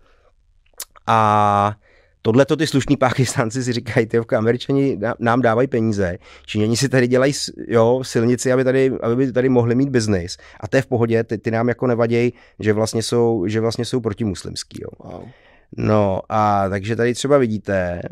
A 1.07 1.75
Tohle 2.23 2.45
to 2.45 2.57
ty 2.57 2.67
slušní 2.67 2.97
pákistánci 2.97 3.65
si 3.65 3.73
říkají, 3.73 4.07
ty 4.07 4.19
američani 4.37 4.99
nám 5.19 5.43
dávají 5.43 5.69
peníze, 5.69 6.19
Číňani 6.47 6.77
si 6.77 6.89
tady 6.89 7.07
dělají 7.09 7.33
jo, 7.69 8.01
silnici, 8.03 8.53
aby 8.53 8.65
tady, 8.65 8.93
aby 9.03 9.33
tady 9.33 9.49
mohli 9.49 9.75
mít 9.75 9.89
biznis. 9.89 10.37
A 10.61 10.69
to 10.69 10.77
je 10.77 10.83
v 10.83 10.87
pohodě, 10.87 11.25
ty, 11.25 11.39
ty 11.39 11.51
nám 11.51 11.69
jako 11.69 11.87
nevadějí, 11.87 12.33
že 12.59 12.73
vlastně 12.73 13.03
jsou, 13.03 13.45
že 13.47 13.61
vlastně 13.61 13.85
jsou 13.85 14.01
protimuslimský. 14.01 14.83
Jo. 14.83 15.11
Wow. 15.13 15.29
No 15.77 16.21
a 16.29 16.69
takže 16.69 16.97
tady 16.97 17.15
třeba 17.15 17.39
vidíte 17.39 18.03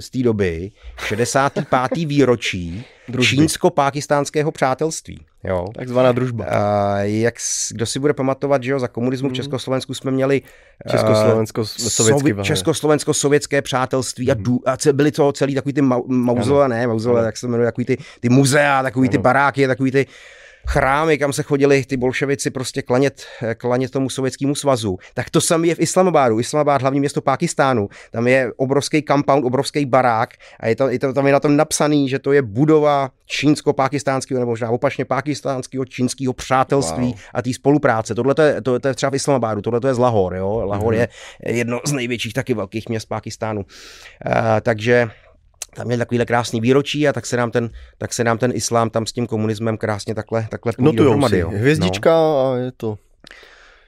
z 0.00 0.10
té 0.10 0.22
doby 0.22 0.70
65. 1.06 2.08
výročí 2.08 2.84
čínsko-pákistánského 3.20 4.50
přátelství. 4.50 5.26
Jo. 5.44 5.66
Takzvaná 5.74 6.12
družba. 6.12 6.44
A 6.44 6.96
jak, 6.98 7.34
kdo 7.72 7.86
si 7.86 7.98
bude 7.98 8.14
pamatovat, 8.14 8.62
že 8.62 8.70
jo, 8.70 8.78
za 8.78 8.88
komunismu 8.88 9.28
v 9.28 9.30
mhm. 9.30 9.36
Československu 9.36 9.94
jsme 9.94 10.10
měli 10.10 10.42
Československo-sovětské 10.90 12.34
uh, 12.34 12.42
Československo-sovětské 12.42 13.62
přátelství 13.62 14.30
a, 14.30 14.34
dů, 14.34 14.60
a 14.66 14.76
byly 14.92 15.12
to 15.12 15.32
celý 15.32 15.54
takový 15.54 15.72
ty 15.72 15.82
mauzole, 16.06 16.68
ne, 16.68 16.86
mauzole, 16.86 17.26
jak 17.26 17.36
se 17.36 17.48
jmenuje, 17.48 17.66
takový 17.66 17.84
ty, 17.84 17.96
ty 18.20 18.28
muzea, 18.28 18.82
takový 18.82 19.08
ano. 19.08 19.12
ty 19.12 19.18
baráky, 19.18 19.66
takový 19.66 19.90
ty 19.90 20.06
chrámy, 20.68 21.18
kam 21.18 21.32
se 21.32 21.42
chodili 21.42 21.84
ty 21.84 21.96
bolševici 21.96 22.50
prostě 22.50 22.82
klanět, 22.82 23.26
klanět 23.56 23.90
tomu 23.90 24.10
sovětskému 24.10 24.54
svazu. 24.54 24.98
Tak 25.14 25.30
to 25.30 25.40
samé 25.40 25.66
je 25.66 25.74
v 25.74 25.80
Islamabadu. 25.80 26.40
Islamabad, 26.40 26.82
hlavní 26.82 27.00
město 27.00 27.20
Pákistánu. 27.20 27.88
Tam 28.10 28.28
je 28.28 28.52
obrovský 28.56 29.02
compound, 29.02 29.44
obrovský 29.44 29.86
barák 29.86 30.30
a 30.60 30.68
je, 30.68 30.76
to, 30.76 30.88
je 30.88 30.98
to, 30.98 31.12
tam 31.12 31.26
je 31.26 31.32
na 31.32 31.40
tom 31.40 31.56
napsaný, 31.56 32.08
že 32.08 32.18
to 32.18 32.32
je 32.32 32.42
budova 32.42 33.10
čínsko-pakistánského 33.26 34.40
nebo 34.40 34.52
možná 34.52 34.70
opačně 34.70 35.04
pakistánského 35.04 35.84
čínského 35.84 36.32
přátelství 36.32 37.06
wow. 37.06 37.18
a 37.34 37.42
té 37.42 37.52
spolupráce. 37.52 38.14
Tohle 38.14 38.34
to 38.34 38.42
je, 38.42 38.62
to, 38.62 38.78
to 38.78 38.88
je 38.88 38.94
třeba 38.94 39.10
v 39.10 39.14
Islamabadu, 39.14 39.62
tohle 39.62 39.80
to 39.80 39.88
je 39.88 39.94
z 39.94 39.98
Lahore. 39.98 40.38
Jo? 40.38 40.62
Lahore 40.64 40.96
mm-hmm. 40.96 41.08
je 41.46 41.56
jedno 41.56 41.80
z 41.84 41.92
největších 41.92 42.32
taky 42.32 42.54
velkých 42.54 42.88
měst 42.88 43.08
Pakistánu. 43.08 43.60
Uh, 43.60 44.34
takže 44.62 45.10
tam 45.78 45.86
měli 45.86 45.98
takovýhle 45.98 46.26
krásný 46.26 46.60
výročí 46.60 47.08
a 47.08 47.12
tak 47.12 47.26
se 47.26 47.36
nám 47.36 47.50
ten, 47.50 47.70
tak 47.98 48.12
se 48.12 48.24
nám 48.24 48.38
ten 48.38 48.52
islám 48.54 48.90
tam 48.90 49.06
s 49.06 49.12
tím 49.12 49.26
komunismem 49.26 49.76
krásně 49.76 50.14
takhle, 50.14 50.46
takhle 50.50 50.72
no 50.78 50.92
to 50.92 51.04
jo. 51.38 51.50
Hvězdička 51.50 52.10
no. 52.10 52.52
a 52.52 52.56
je 52.56 52.72
to 52.76 52.98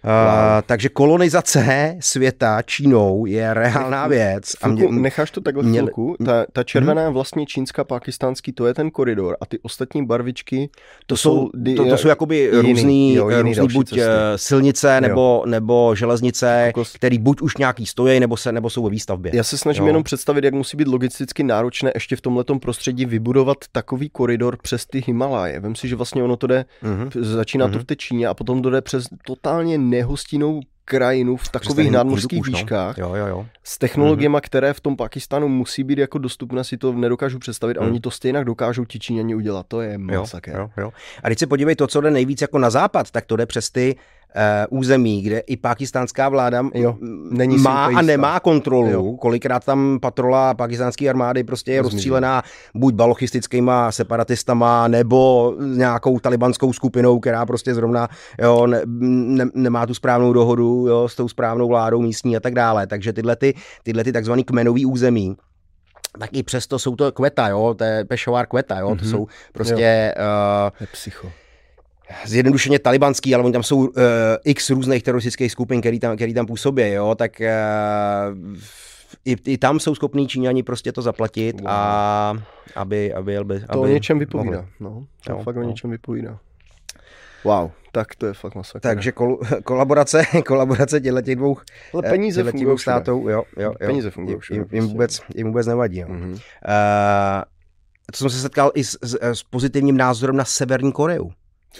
Uh, 0.04 0.62
takže 0.66 0.88
kolonizace 0.88 1.96
světa 2.00 2.62
Čínou 2.62 3.26
je 3.26 3.54
reálná 3.54 4.06
věc. 4.06 4.56
A 4.62 4.68
mě, 4.68 4.88
necháš 4.88 5.30
to 5.30 5.40
takhle 5.40 5.62
měli, 5.62 5.86
chvilku? 5.86 6.16
Ta, 6.24 6.46
ta 6.52 6.64
červená 6.64 7.04
hmm. 7.04 7.14
vlastně 7.14 7.46
čínská, 7.46 7.84
pakistánský, 7.84 8.52
to 8.52 8.66
je 8.66 8.74
ten 8.74 8.90
koridor 8.90 9.36
a 9.40 9.46
ty 9.46 9.58
ostatní 9.58 10.06
barvičky, 10.06 10.68
to, 11.06 11.06
to 11.06 11.16
jsou, 11.16 11.50
to, 11.76 11.84
to 11.84 11.96
jsou 11.96 12.08
jakoby 12.08 12.38
jiný, 12.38 12.72
různý, 12.72 13.14
jo, 13.14 13.30
jiný 13.30 13.54
různý 13.54 13.74
buď 13.74 13.88
cesty. 13.88 14.02
Eh, 14.02 14.38
silnice 14.38 15.00
nebo, 15.00 15.42
nebo 15.46 15.94
železnice, 15.94 16.46
jako... 16.66 16.84
které 16.94 17.18
buď 17.18 17.42
už 17.42 17.56
nějaký 17.56 17.86
stojí 17.86 18.20
nebo, 18.20 18.36
se, 18.36 18.52
nebo 18.52 18.70
jsou 18.70 18.84
ve 18.84 18.90
výstavbě. 18.90 19.32
Já 19.34 19.44
se 19.44 19.58
snažím 19.58 19.84
jo. 19.84 19.88
jenom 19.88 20.02
představit, 20.02 20.44
jak 20.44 20.54
musí 20.54 20.76
být 20.76 20.88
logisticky 20.88 21.42
náročné 21.42 21.90
ještě 21.94 22.16
v 22.16 22.20
tomhle 22.20 22.44
prostředí 22.60 23.04
vybudovat 23.04 23.58
takový 23.72 24.08
koridor 24.08 24.56
přes 24.62 24.86
ty 24.86 25.04
Himaláje. 25.06 25.60
Vem 25.60 25.74
si, 25.74 25.88
že 25.88 25.96
vlastně 25.96 26.22
ono 26.22 26.36
to 26.36 26.46
jde, 26.46 26.64
mm-hmm. 26.82 27.22
začíná 27.22 27.68
mm-hmm. 27.68 27.72
to 27.72 27.78
v 27.78 27.84
té 27.84 27.96
Číně 27.96 28.26
a 28.26 28.34
potom 28.34 28.62
to 28.62 28.70
jde 28.70 28.80
přes 28.80 29.04
totálně 29.26 29.78
nehostinnou 29.90 30.60
krajinu 30.84 31.36
v 31.36 31.48
takových 31.48 31.90
nadmořských 31.90 32.42
no. 32.46 32.50
výškách 32.50 32.98
jo, 32.98 33.14
jo, 33.14 33.26
jo. 33.26 33.46
s 33.64 33.78
technologiemi, 33.78 34.36
mm-hmm. 34.36 34.40
které 34.40 34.72
v 34.72 34.80
tom 34.80 34.96
Pakistánu 34.96 35.48
musí 35.48 35.84
být 35.84 35.98
jako 35.98 36.18
dostupné, 36.18 36.64
si 36.64 36.76
to 36.76 36.92
nedokážu 36.92 37.38
představit 37.38 37.76
mm. 37.76 37.82
a 37.82 37.86
oni 37.86 38.00
to 38.00 38.10
stejně 38.10 38.44
dokážou 38.44 38.84
ti 38.84 38.98
Číňani 38.98 39.34
udělat. 39.34 39.66
To 39.68 39.80
je 39.80 39.98
masakr. 39.98 40.50
Jo, 40.50 40.56
jo, 40.58 40.70
jo. 40.76 40.92
A 41.22 41.28
když 41.28 41.38
se 41.38 41.46
podívej, 41.46 41.76
to, 41.76 41.86
co 41.86 42.00
jde 42.00 42.10
nejvíc 42.10 42.40
jako 42.40 42.58
na 42.58 42.70
západ, 42.70 43.10
tak 43.10 43.26
to 43.26 43.36
jde 43.36 43.46
přes 43.46 43.70
ty 43.70 43.96
území, 44.70 45.22
kde 45.22 45.38
i 45.38 45.56
pakistánská 45.56 46.28
vláda 46.28 46.64
jo, 46.74 46.96
není 47.30 47.58
má 47.58 47.86
a 47.86 48.02
nemá 48.02 48.40
kontrolu. 48.40 48.90
Jo. 48.90 49.16
Kolikrát 49.16 49.64
tam 49.64 49.98
patrola 50.02 50.54
pakistánské 50.54 51.08
armády 51.08 51.44
prostě 51.44 51.72
je 51.72 51.82
rozstřílená 51.82 52.42
buď 52.74 52.94
balochistickýma 52.94 53.92
separatistama, 53.92 54.88
nebo 54.88 55.54
nějakou 55.58 56.18
talibanskou 56.18 56.72
skupinou, 56.72 57.20
která 57.20 57.46
prostě 57.46 57.74
zrovna 57.74 58.08
jo, 58.42 58.66
ne, 58.66 58.82
ne, 58.86 59.46
nemá 59.54 59.86
tu 59.86 59.94
správnou 59.94 60.32
dohodu 60.32 60.86
jo, 60.88 61.08
s 61.08 61.16
tou 61.16 61.28
správnou 61.28 61.68
vládou 61.68 62.00
místní 62.00 62.36
a 62.36 62.40
tak 62.40 62.54
dále. 62.54 62.86
Takže 62.86 63.12
tyhle, 63.12 63.36
ty, 63.36 63.54
tyhle 63.82 64.04
ty 64.04 64.12
takzvaný 64.12 64.44
kmenový 64.44 64.86
území, 64.86 65.36
tak 66.18 66.30
i 66.32 66.42
přesto 66.42 66.78
jsou 66.78 66.96
to 66.96 67.12
kveta, 67.12 67.48
jo, 67.48 67.74
to 67.78 67.84
je 67.84 68.04
pešovár 68.04 68.46
kveta, 68.46 68.78
jo, 68.78 68.88
mm-hmm. 68.88 68.98
to 68.98 69.04
mhm. 69.04 69.10
jsou 69.10 69.26
prostě... 69.52 70.14
Jo. 70.16 70.24
Uh, 70.70 70.76
je 70.80 70.86
psycho 70.86 71.32
zjednodušeně 72.24 72.78
talibanský, 72.78 73.34
ale 73.34 73.44
oni 73.44 73.52
tam 73.52 73.62
jsou 73.62 73.78
uh, 73.78 73.86
x 74.44 74.70
různých 74.70 75.02
teroristických 75.02 75.52
skupin, 75.52 75.80
který 75.80 76.00
tam, 76.00 76.16
který 76.16 76.34
tam 76.34 76.46
působí, 76.46 76.90
jo, 76.90 77.14
tak 77.14 77.40
uh, 77.40 78.56
i, 79.24 79.36
i 79.46 79.58
tam 79.58 79.80
jsou 79.80 79.94
schopní 79.94 80.28
Číňani 80.28 80.62
prostě 80.62 80.92
to 80.92 81.02
zaplatit 81.02 81.60
wow. 81.60 81.70
a 81.70 82.34
aby, 82.76 83.14
aby, 83.14 83.36
aby, 83.36 83.60
To 83.72 83.80
o 83.80 83.86
něčem 83.86 84.18
vypovídá, 84.18 84.56
mohli. 84.56 84.66
no, 84.80 85.06
to 85.24 85.32
jo, 85.32 85.42
fakt 85.42 85.56
no. 85.56 85.62
o 85.62 85.64
něčem 85.64 85.90
vypovídá. 85.90 86.38
Wow, 87.44 87.70
tak 87.92 88.14
to 88.14 88.26
je 88.26 88.34
fakt 88.34 88.54
masakr. 88.54 88.80
Takže 88.80 89.12
kol, 89.12 89.38
kolaborace, 89.64 90.22
kolaborace 90.46 91.00
těchto 91.00 91.22
těch 91.22 91.36
dvou, 91.36 91.56
Ale 91.94 92.02
peníze 92.02 92.44
těch 92.44 92.64
dvou 92.64 92.78
států, 92.78 93.10
jo, 93.10 93.28
jo, 93.28 93.44
jo, 93.56 93.72
peníze 93.78 94.10
fungují 94.10 94.38
jim, 94.50 94.56
jim, 94.58 94.64
prostě. 94.64 94.80
vůbec, 94.80 95.20
jim 95.34 95.46
vůbec 95.46 95.66
nevadí. 95.66 95.98
Jo. 95.98 96.08
Mm-hmm. 96.08 96.32
Uh, 96.32 96.38
to 98.12 98.16
jsem 98.16 98.30
se 98.30 98.38
setkal 98.38 98.70
i 98.74 98.84
s, 98.84 98.98
s, 99.02 99.18
s 99.22 99.42
pozitivním 99.42 99.96
názorem 99.96 100.36
na 100.36 100.44
Severní 100.44 100.92
Koreu. 100.92 101.30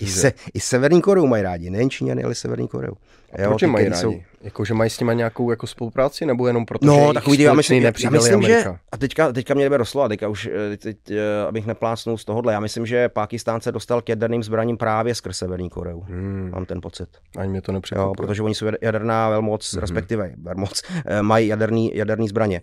I, 0.00 0.06
se, 0.06 0.32
I 0.54 0.60
Severní 0.60 1.02
Koreu 1.02 1.26
mají 1.26 1.42
rádi, 1.42 1.70
nejen 1.70 1.90
Číňany, 1.90 2.24
ale 2.24 2.34
Severní 2.34 2.68
Koreu. 2.68 2.94
A 3.32 3.42
jo, 3.42 3.48
proč 3.48 3.62
mají 3.62 3.88
rádi? 3.88 4.00
Jsou... 4.00 4.20
Jako, 4.42 4.64
že 4.64 4.74
mají 4.74 4.90
s 4.90 5.00
nimi 5.00 5.16
nějakou 5.16 5.50
jako 5.50 5.66
spolupráci, 5.66 6.26
nebo 6.26 6.46
jenom 6.46 6.66
proto, 6.66 6.86
no, 6.86 7.06
že 7.08 7.14
takový, 7.14 7.40
já 7.40 7.54
myslím, 7.54 7.82
já 7.82 8.10
myslím 8.10 8.42
že, 8.42 8.64
a 8.92 8.96
teďka, 8.96 9.32
teďka 9.32 9.54
mě 9.54 9.64
jdeme 9.64 9.78
doslova, 9.78 10.08
teďka 10.08 10.28
už, 10.28 10.48
eh, 10.72 10.76
teď, 10.76 10.96
eh, 11.10 11.46
abych 11.48 11.66
neplácnul 11.66 12.18
z 12.18 12.24
tohohle, 12.24 12.52
já 12.52 12.60
myslím, 12.60 12.86
že 12.86 13.08
Pakistán 13.08 13.60
se 13.60 13.72
dostal 13.72 14.02
k 14.02 14.08
jaderným 14.08 14.42
zbraním 14.42 14.76
právě 14.76 15.14
skrz 15.14 15.38
Severní 15.38 15.70
Koreu. 15.70 16.00
Hmm. 16.00 16.50
Mám 16.52 16.66
ten 16.66 16.80
pocit. 16.80 17.08
Ani 17.36 17.50
mě 17.50 17.62
to 17.62 17.72
nepřekvapuje. 17.72 18.14
protože 18.16 18.42
oni 18.42 18.54
jsou 18.54 18.66
jaderná 18.82 19.28
velmoc, 19.28 19.72
hmm. 19.72 19.80
respektive 19.80 20.32
velmoc, 20.42 20.82
eh, 21.06 21.22
mají 21.22 21.48
jaderný, 21.48 21.90
jaderný 21.94 22.28
zbraně, 22.28 22.62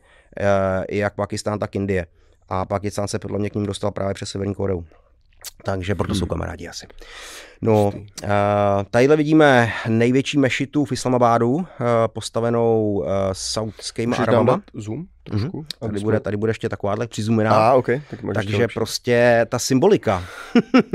jak 0.89 1.15
Pakistán, 1.15 1.59
tak 1.59 1.75
Indie. 1.75 2.05
A 2.49 2.65
Pakistán 2.65 3.07
se 3.07 3.19
podle 3.19 3.39
mě 3.39 3.49
k 3.49 3.55
ním 3.55 3.65
dostal 3.65 3.91
právě 3.91 4.13
přes 4.13 4.29
Severní 4.29 4.55
Koreu. 4.55 4.83
Takže 5.63 5.95
proto 5.95 6.13
hmm. 6.13 6.19
jsou 6.19 6.25
kamarádi 6.25 6.67
asi. 6.67 6.87
No, 7.61 7.91
uh, 7.93 8.29
tadyhle 8.91 9.15
vidíme 9.15 9.71
největší 9.87 10.37
mešitu 10.37 10.85
v 10.85 10.91
Islamabádu, 10.91 11.53
uh, 11.53 11.65
postavenou 12.07 12.91
uh, 12.91 13.05
saudskými 13.31 14.15
arabama. 14.15 14.61
zoom 14.73 15.05
trošku? 15.23 15.61
Mm-hmm. 15.61 15.87
Tady, 15.87 15.99
bude, 15.99 16.19
tady 16.19 16.37
bude 16.37 16.49
ještě 16.49 16.69
takováhle 16.69 17.07
přizumená. 17.07 17.71
Ah, 17.71 17.77
okay. 17.77 18.01
tak 18.09 18.19
Takže 18.33 18.67
prostě 18.73 19.45
ta 19.49 19.59
symbolika. 19.59 20.23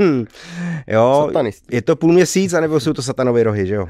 jo, 0.87 1.31
je 1.71 1.81
to 1.81 1.95
půl 1.95 2.13
měsíc, 2.13 2.53
anebo 2.53 2.79
jsou 2.79 2.93
to 2.93 3.01
satanové 3.01 3.43
rohy, 3.43 3.67
že 3.67 3.75
jo? 3.75 3.87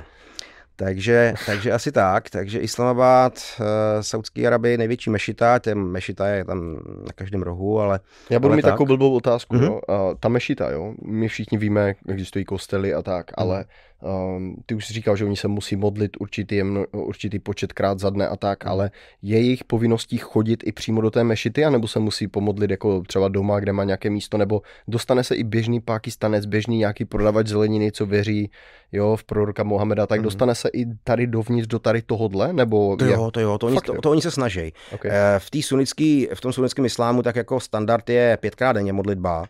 Takže, 0.75 1.33
takže 1.45 1.71
asi 1.71 1.91
tak. 1.91 2.29
Takže 2.29 2.59
Islamabad, 2.59 3.39
uh, 3.59 3.65
Saudský 4.01 4.47
Arabii, 4.47 4.77
největší 4.77 5.09
mešita, 5.09 5.59
ten 5.59 5.83
mešita 5.83 6.27
je 6.27 6.45
tam 6.45 6.73
na 7.05 7.13
každém 7.15 7.41
rohu, 7.41 7.79
ale... 7.79 7.99
Já 8.29 8.39
budu 8.39 8.49
ale 8.49 8.55
mít 8.55 8.61
tak. 8.61 8.71
takovou 8.71 8.87
blbou 8.87 9.13
otázku. 9.15 9.55
Mm-hmm. 9.55 9.63
Jo? 9.63 9.81
Uh, 9.89 10.15
ta 10.19 10.29
mešita, 10.29 10.69
jo, 10.69 10.93
my 11.05 11.27
všichni 11.27 11.57
víme, 11.57 11.95
existují 12.07 12.45
kostely 12.45 12.93
a 12.93 13.01
tak, 13.01 13.31
mm. 13.31 13.33
ale 13.37 13.65
Um, 14.03 14.55
ty 14.65 14.75
už 14.75 14.87
jsi 14.87 14.93
říkal, 14.93 15.15
že 15.15 15.25
oni 15.25 15.35
se 15.35 15.47
musí 15.47 15.75
modlit 15.75 16.11
určitý, 16.19 16.61
určitý 16.91 17.39
počet 17.39 17.73
krát 17.73 17.99
za 17.99 18.09
dne 18.09 18.27
a 18.27 18.35
tak, 18.35 18.65
ale 18.65 18.91
je 19.21 19.39
jejich 19.39 19.63
povinností 19.63 20.17
chodit 20.17 20.63
i 20.65 20.71
přímo 20.71 21.01
do 21.01 21.11
té 21.11 21.23
mešity, 21.23 21.65
anebo 21.65 21.87
se 21.87 21.99
musí 21.99 22.27
pomodlit 22.27 22.71
jako 22.71 23.01
třeba 23.01 23.27
doma, 23.27 23.59
kde 23.59 23.73
má 23.73 23.83
nějaké 23.83 24.09
místo, 24.09 24.37
nebo 24.37 24.61
dostane 24.87 25.23
se 25.23 25.35
i 25.35 25.43
běžný 25.43 25.79
pakistanec, 25.79 26.45
běžný 26.45 26.77
nějaký 26.77 27.05
prodavač 27.05 27.47
zeleniny, 27.47 27.91
co 27.91 28.05
věří 28.05 28.51
jo, 28.91 29.15
v 29.15 29.23
proroka 29.23 29.63
Mohameda, 29.63 30.07
tak 30.07 30.19
mm. 30.19 30.23
dostane 30.23 30.55
se 30.55 30.69
i 30.73 30.85
tady 31.03 31.27
dovnitř 31.27 31.67
do 31.67 31.79
tady 31.79 32.01
tohodle, 32.01 32.53
nebo... 32.53 32.95
To 32.95 33.05
jo, 33.05 33.31
to 33.31 33.39
jo, 33.39 33.57
to, 33.57 33.67
oni, 33.67 33.75
Fakt, 33.75 33.85
to, 33.85 34.01
to 34.01 34.11
oni 34.11 34.21
se 34.21 34.31
snaží. 34.31 34.73
Okay. 34.91 35.11
Eh, 35.13 35.39
v, 35.39 35.49
tý 35.49 35.63
sunický, 35.63 36.27
v 36.33 36.41
tom 36.41 36.53
sunnickém 36.53 36.85
islámu 36.85 37.21
tak 37.21 37.35
jako 37.35 37.59
standard 37.59 38.09
je 38.09 38.37
pětkrát 38.41 38.75
denně 38.75 38.93
modlitba, 38.93 39.45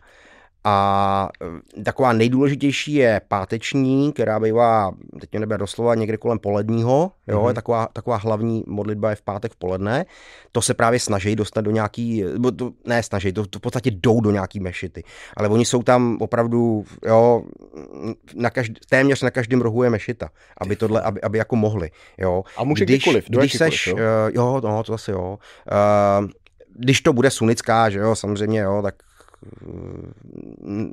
a 0.64 1.28
e, 1.78 1.82
taková 1.82 2.12
nejdůležitější 2.12 2.94
je 2.94 3.20
páteční, 3.28 4.12
která 4.12 4.40
bývá, 4.40 4.92
teď 5.20 5.32
mě 5.32 5.40
nebude 5.40 5.58
doslova, 5.58 5.94
někde 5.94 6.16
kolem 6.16 6.38
poledního, 6.38 7.12
jo, 7.26 7.40
mm-hmm. 7.40 7.48
je 7.48 7.54
taková, 7.54 7.88
taková 7.92 8.16
hlavní 8.16 8.64
modlitba 8.66 9.10
je 9.10 9.16
v 9.16 9.22
pátek 9.22 9.52
v 9.52 9.56
poledne. 9.56 10.04
To 10.52 10.62
se 10.62 10.74
právě 10.74 11.00
snaží 11.00 11.36
dostat 11.36 11.60
do 11.60 11.70
nějaký, 11.70 12.24
to, 12.56 12.70
ne 12.84 13.02
snaží, 13.02 13.32
to, 13.32 13.46
to 13.46 13.58
v 13.58 13.62
podstatě 13.62 13.90
jdou 13.90 14.20
do 14.20 14.30
nějaký 14.30 14.60
mešity. 14.60 15.04
Ale 15.36 15.48
oni 15.48 15.64
jsou 15.64 15.82
tam 15.82 16.16
opravdu, 16.20 16.84
jo, 17.06 17.44
na 18.34 18.50
každý, 18.50 18.74
téměř 18.88 19.22
na 19.22 19.30
každém 19.30 19.60
rohu 19.60 19.82
je 19.82 19.90
mešita, 19.90 20.30
aby 20.58 20.76
tohle, 20.76 21.00
aby, 21.00 21.20
aby 21.20 21.38
jako 21.38 21.56
mohli, 21.56 21.90
jo. 22.18 22.44
A 22.56 22.64
může 22.64 22.84
když, 22.84 22.96
kdykoliv, 22.96 23.24
když 23.28 23.52
seš, 23.52 23.86
jo? 23.86 23.94
Uh, 23.94 24.00
jo, 24.34 24.60
no, 24.64 24.82
to 24.82 24.94
asi 24.94 25.10
jo. 25.10 25.38
Uh, 26.20 26.28
když 26.76 27.00
to 27.00 27.12
bude 27.12 27.30
sunická, 27.30 27.90
že 27.90 27.98
jo, 27.98 28.14
samozřejmě, 28.14 28.60
jo, 28.60 28.82
tak 28.82 28.94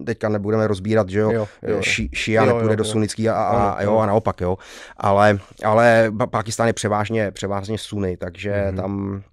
teďka 0.06 0.30
nebudeme 0.30 0.68
rozbírat, 0.68 1.10
že 1.10 1.20
jo, 1.20 1.32
jo, 1.32 1.48
jo. 1.68 1.82
Ši, 1.82 2.10
šia 2.14 2.44
jo, 2.44 2.48
nepůjde 2.48 2.74
jo, 2.74 2.76
do 2.76 2.84
sunnický 2.84 3.30
a, 3.30 3.34
a, 3.34 3.70
a, 3.70 3.84
jo, 3.84 3.98
a 3.98 4.06
naopak, 4.06 4.42
jo. 4.42 4.58
Ale, 4.98 5.40
ale 5.64 6.12
Pakistán 6.30 6.68
je 6.68 6.74
převážně, 6.74 7.32
převážně 7.32 7.78
suny, 7.78 8.18
takže 8.18 8.52
mm-hmm. 8.52 8.76
tam 8.76 9.24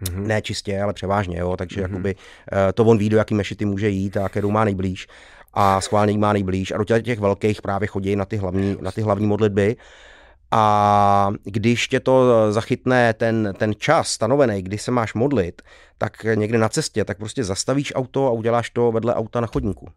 Mm-hmm. 0.00 0.26
Ne 0.26 0.42
čistě, 0.42 0.82
ale 0.82 0.92
převážně, 0.92 1.38
jo, 1.38 1.56
takže 1.56 1.80
mm-hmm. 1.80 1.82
jakoby, 1.82 2.14
eh, 2.52 2.72
to 2.72 2.84
on 2.84 2.98
ví, 2.98 3.08
do 3.08 3.16
jaký 3.16 3.34
mešity 3.34 3.64
může 3.64 3.88
jít 3.88 4.16
a 4.16 4.28
kterou 4.28 4.50
má 4.50 4.64
nejblíž 4.64 5.06
a 5.54 5.80
schválně 5.80 6.18
má 6.18 6.32
nejblíž 6.32 6.72
a 6.72 6.76
do 6.76 6.84
těch, 6.84 7.02
těch 7.02 7.18
velkých 7.18 7.62
právě 7.62 7.88
chodí 7.88 8.16
na 8.16 8.24
ty 8.24 8.36
hlavní, 8.36 8.76
na 8.80 8.92
ty 8.92 9.02
hlavní 9.02 9.26
modlitby 9.26 9.76
A 10.50 11.32
když 11.44 11.88
tě 11.88 12.00
to 12.00 12.52
zachytne 12.52 13.12
ten, 13.12 13.54
ten 13.58 13.74
čas 13.78 14.08
stanovený, 14.08 14.62
kdy 14.62 14.78
se 14.78 14.90
máš 14.90 15.14
modlit, 15.14 15.62
tak 15.98 16.24
někde 16.34 16.58
na 16.58 16.68
cestě, 16.68 17.04
tak 17.04 17.18
prostě 17.18 17.44
zastavíš 17.44 17.92
auto 17.94 18.26
a 18.26 18.30
uděláš 18.30 18.70
to 18.70 18.92
vedle 18.92 19.14
auta 19.14 19.40
na 19.40 19.46
chodníku. 19.46 19.88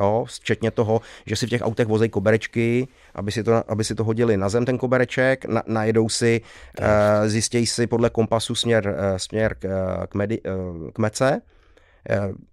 Jo, 0.00 0.24
včetně 0.28 0.70
toho, 0.70 1.00
že 1.26 1.36
si 1.36 1.46
v 1.46 1.50
těch 1.50 1.62
autech 1.62 1.86
vozej 1.86 2.08
koberečky, 2.08 2.88
aby 3.14 3.32
si 3.32 3.44
to, 3.44 3.70
aby 3.70 3.84
si 3.84 3.94
to 3.94 4.04
hodili 4.04 4.36
na 4.36 4.48
zem 4.48 4.64
ten 4.64 4.78
kobereček, 4.78 5.44
na, 5.44 5.62
najedou 5.66 6.08
si, 6.08 6.40
uh, 6.80 6.86
zjistějí 7.26 7.66
si 7.66 7.86
podle 7.86 8.10
kompasu 8.10 8.54
směr, 8.54 8.88
uh, 8.88 9.16
směr 9.16 9.54
k, 9.58 9.68
k, 10.06 10.14
medi, 10.14 10.40
uh, 10.40 10.90
k 10.90 10.98
mece, 10.98 11.40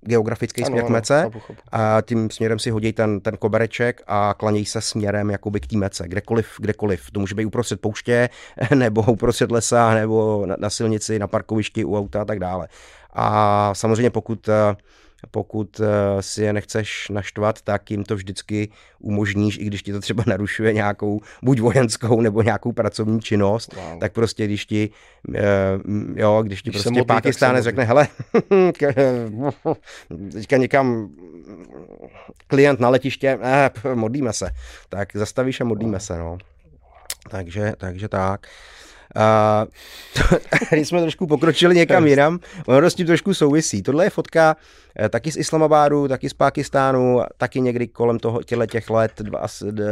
geografický 0.01 0.61
ano, 0.61 0.67
směr 0.67 0.85
k 0.85 0.89
mece 0.89 1.19
ano, 1.19 1.29
chápu, 1.29 1.39
chápu. 1.39 1.59
a 1.71 2.01
tím 2.01 2.29
směrem 2.29 2.59
si 2.59 2.69
hodí 2.69 2.93
ten, 2.93 3.19
ten 3.19 3.37
kobereček 3.37 4.01
a 4.07 4.35
klanějí 4.37 4.65
se 4.65 4.81
směrem 4.81 5.29
jakoby 5.29 5.59
k 5.59 5.67
té 5.67 5.77
mece, 5.77 6.07
kdekoliv, 6.07 6.47
kdekoliv. 6.59 7.11
To 7.11 7.19
může 7.19 7.35
být 7.35 7.45
uprostřed 7.45 7.81
pouště, 7.81 8.29
nebo 8.75 9.01
uprostřed 9.01 9.51
lesa, 9.51 9.93
nebo 9.93 10.45
na, 10.45 10.55
na 10.59 10.69
silnici, 10.69 11.19
na 11.19 11.27
parkovišti, 11.27 11.85
u 11.85 11.97
auta 11.97 12.21
a 12.21 12.25
tak 12.25 12.39
dále. 12.39 12.67
A 13.13 13.71
samozřejmě 13.73 14.09
pokud 14.09 14.49
pokud 15.31 15.79
eh, 15.79 16.21
si 16.21 16.43
je 16.43 16.53
nechceš 16.53 17.09
naštvat, 17.09 17.61
tak 17.61 17.91
jim 17.91 18.03
to 18.03 18.15
vždycky 18.15 18.69
umožníš, 18.99 19.57
i 19.57 19.65
když 19.65 19.83
ti 19.83 19.91
to 19.91 19.99
třeba 19.99 20.23
narušuje 20.27 20.73
nějakou 20.73 21.21
buď 21.43 21.59
vojenskou 21.59 22.21
nebo 22.21 22.41
nějakou 22.41 22.71
pracovní 22.71 23.21
činnost, 23.21 23.73
wow. 23.73 23.99
tak 23.99 24.13
prostě 24.13 24.45
když 24.45 24.65
ti, 24.65 24.89
eh, 25.35 25.41
jo, 26.15 26.43
když 26.43 26.61
ti 26.61 26.69
když 26.69 26.83
prostě 26.83 27.03
Pakistánec 27.03 27.63
řekne, 27.63 27.83
hele, 27.83 28.07
teďka 30.31 30.57
někam 30.57 31.09
klient 32.47 32.79
na 32.79 32.89
letiště, 32.89 33.39
eh, 33.41 33.71
modlíme 33.95 34.33
se, 34.33 34.49
tak 34.89 35.15
zastavíš 35.15 35.61
a 35.61 35.63
modlíme 35.63 35.99
se, 35.99 36.17
no. 36.17 36.37
Takže, 37.29 37.73
takže 37.77 38.07
tak. 38.09 38.47
A 39.15 39.65
když 40.71 40.87
jsme 40.87 41.01
trošku 41.01 41.27
pokročili 41.27 41.75
někam 41.75 42.07
jinam, 42.07 42.39
ono 42.65 42.89
s 42.89 42.95
tím 42.95 43.07
trošku 43.07 43.33
souvisí. 43.33 43.81
Tohle 43.81 44.05
je 44.05 44.09
fotka 44.09 44.55
eh, 44.99 45.09
taky 45.09 45.31
z 45.31 45.37
Islamabadu, 45.37 46.07
taky 46.07 46.29
z 46.29 46.33
Pakistánu, 46.33 47.21
taky 47.37 47.61
někdy 47.61 47.87
kolem 47.87 48.19
toho 48.19 48.43
těle 48.43 48.67
těch 48.67 48.89
let 48.89 49.11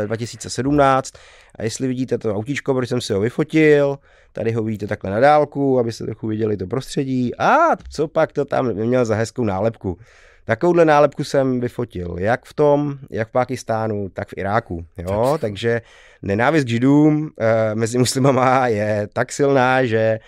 2017. 0.05 1.13
A 1.55 1.63
jestli 1.63 1.87
vidíte 1.87 2.17
to 2.17 2.35
autíčko, 2.35 2.73
protože 2.73 2.87
jsem 2.87 3.01
si 3.01 3.13
ho 3.13 3.19
vyfotil, 3.19 3.97
tady 4.33 4.51
ho 4.51 4.63
vidíte 4.63 4.87
takhle 4.87 5.11
na 5.11 5.19
dálku, 5.19 5.79
abyste 5.79 6.05
trochu 6.05 6.27
viděli 6.27 6.57
to 6.57 6.67
prostředí. 6.67 7.35
A 7.39 7.57
co 7.89 8.07
pak 8.07 8.31
to 8.31 8.45
tam 8.45 8.73
měl 8.73 9.05
za 9.05 9.15
hezkou 9.15 9.43
nálepku. 9.43 9.97
Takovouhle 10.45 10.85
nálepku 10.85 11.23
jsem 11.23 11.59
vyfotil, 11.59 12.15
jak 12.19 12.45
v 12.45 12.53
tom, 12.53 12.97
jak 13.09 13.27
v 13.27 13.31
Pakistánu, 13.31 14.09
tak 14.09 14.29
v 14.29 14.37
Iráku. 14.37 14.85
Jo? 14.97 15.37
Takže 15.41 15.81
nenávist 16.21 16.65
k 16.65 16.69
židům 16.69 17.29
e, 17.39 17.75
mezi 17.75 17.97
muslimama 17.97 18.67
je 18.67 19.07
tak 19.13 19.31
silná, 19.31 19.85
že 19.85 19.97
e, 19.97 20.19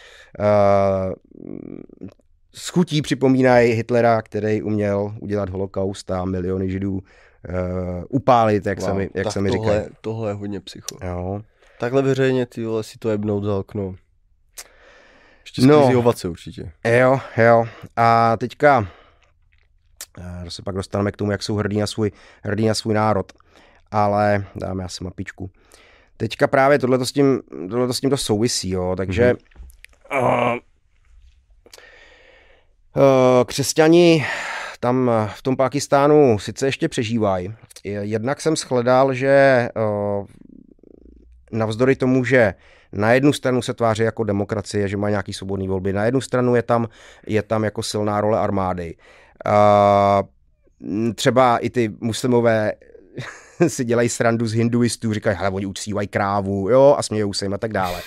s 2.53 2.69
chutí 2.69 3.01
připomínají 3.01 3.74
Hitlera, 3.74 4.22
který 4.22 4.62
uměl 4.62 5.15
udělat 5.22 5.50
holokaust 5.50 6.12
a 6.12 6.25
miliony 6.25 6.69
židů 6.69 7.00
e, 7.00 7.03
upálit, 8.10 8.65
jak, 8.65 8.79
wow, 8.79 8.88
se 8.88 8.93
mi, 8.93 9.10
jak 9.13 9.31
se 9.31 9.41
mi 9.41 9.50
tohle, 9.51 9.84
říká. 9.84 9.95
Tohle 10.01 10.29
je 10.29 10.34
hodně 10.34 10.60
psycho. 10.60 10.98
Jo. 11.03 11.41
Takhle 11.79 12.01
veřejně 12.01 12.45
ty 12.45 12.65
vole 12.65 12.84
si 12.84 12.98
to 13.00 13.10
jebnout 13.10 13.43
za 13.43 13.55
okno. 13.55 13.95
Ještě 15.43 15.62
no, 15.62 16.00
ovace 16.00 16.27
určitě. 16.29 16.72
Jo, 16.86 17.19
jo. 17.38 17.65
A 17.95 18.38
teďka 18.38 18.88
se 20.48 20.62
pak 20.62 20.75
dostaneme 20.75 21.12
k 21.12 21.17
tomu, 21.17 21.31
jak 21.31 21.43
jsou 21.43 21.55
hrdí 21.55 21.79
na 21.79 21.88
svůj, 21.88 22.12
hrdí 22.43 22.67
na 22.67 22.74
svůj 22.74 22.93
národ. 22.93 23.34
Ale 23.91 24.45
dáme 24.55 24.84
asi 24.84 25.03
mapičku. 25.03 25.50
Teďka 26.17 26.48
právě 26.48 26.79
tohle 26.79 27.05
s 27.05 27.12
tím, 27.12 27.41
tohleto 27.69 27.93
s 27.93 28.00
tím 28.00 28.10
to 28.10 28.17
souvisí, 28.17 28.69
jo, 28.69 28.93
takže 28.98 29.34
mm-hmm. 29.34 30.53
uh, 30.53 30.57
uh, 32.95 33.43
křesťani 33.45 34.25
tam 34.79 35.12
v 35.36 35.41
tom 35.41 35.57
Pakistánu 35.57 36.39
sice 36.39 36.65
ještě 36.65 36.89
přežívají. 36.89 37.53
Jednak 37.84 38.41
jsem 38.41 38.55
shledal, 38.55 39.13
že 39.13 39.69
uh, 39.75 40.25
navzdory 41.51 41.95
tomu, 41.95 42.25
že 42.25 42.53
na 42.91 43.13
jednu 43.13 43.34
stranu 43.34 43.62
se 43.62 43.74
tváří 43.74 44.03
jako 44.03 44.24
demokracie, 44.24 44.88
že 44.88 44.98
má 44.98 45.10
nějaký 45.10 45.34
svobodný 45.34 45.67
volby, 45.67 45.93
na 45.93 46.05
jednu 46.05 46.22
stranu 46.22 46.55
je 46.55 46.63
tam, 46.63 46.88
je 47.27 47.43
tam 47.43 47.63
jako 47.63 47.84
silná 47.84 48.22
role 48.22 48.39
armády. 48.39 48.95
Uh, 49.45 51.13
třeba 51.15 51.57
i 51.57 51.69
ty 51.69 51.91
muslimové 52.00 52.74
si 53.67 53.85
dělají 53.85 54.09
srandu 54.09 54.48
z 54.48 54.53
hinduistů, 54.53 55.13
říkají, 55.13 55.37
hele, 55.39 55.50
oni 55.50 55.65
uctívají 55.65 56.07
krávu, 56.07 56.69
jo, 56.69 56.95
a 56.98 57.03
smějou 57.03 57.33
se 57.33 57.45
jim 57.45 57.53
a 57.53 57.57
tak 57.57 57.74
dále. 57.74 58.01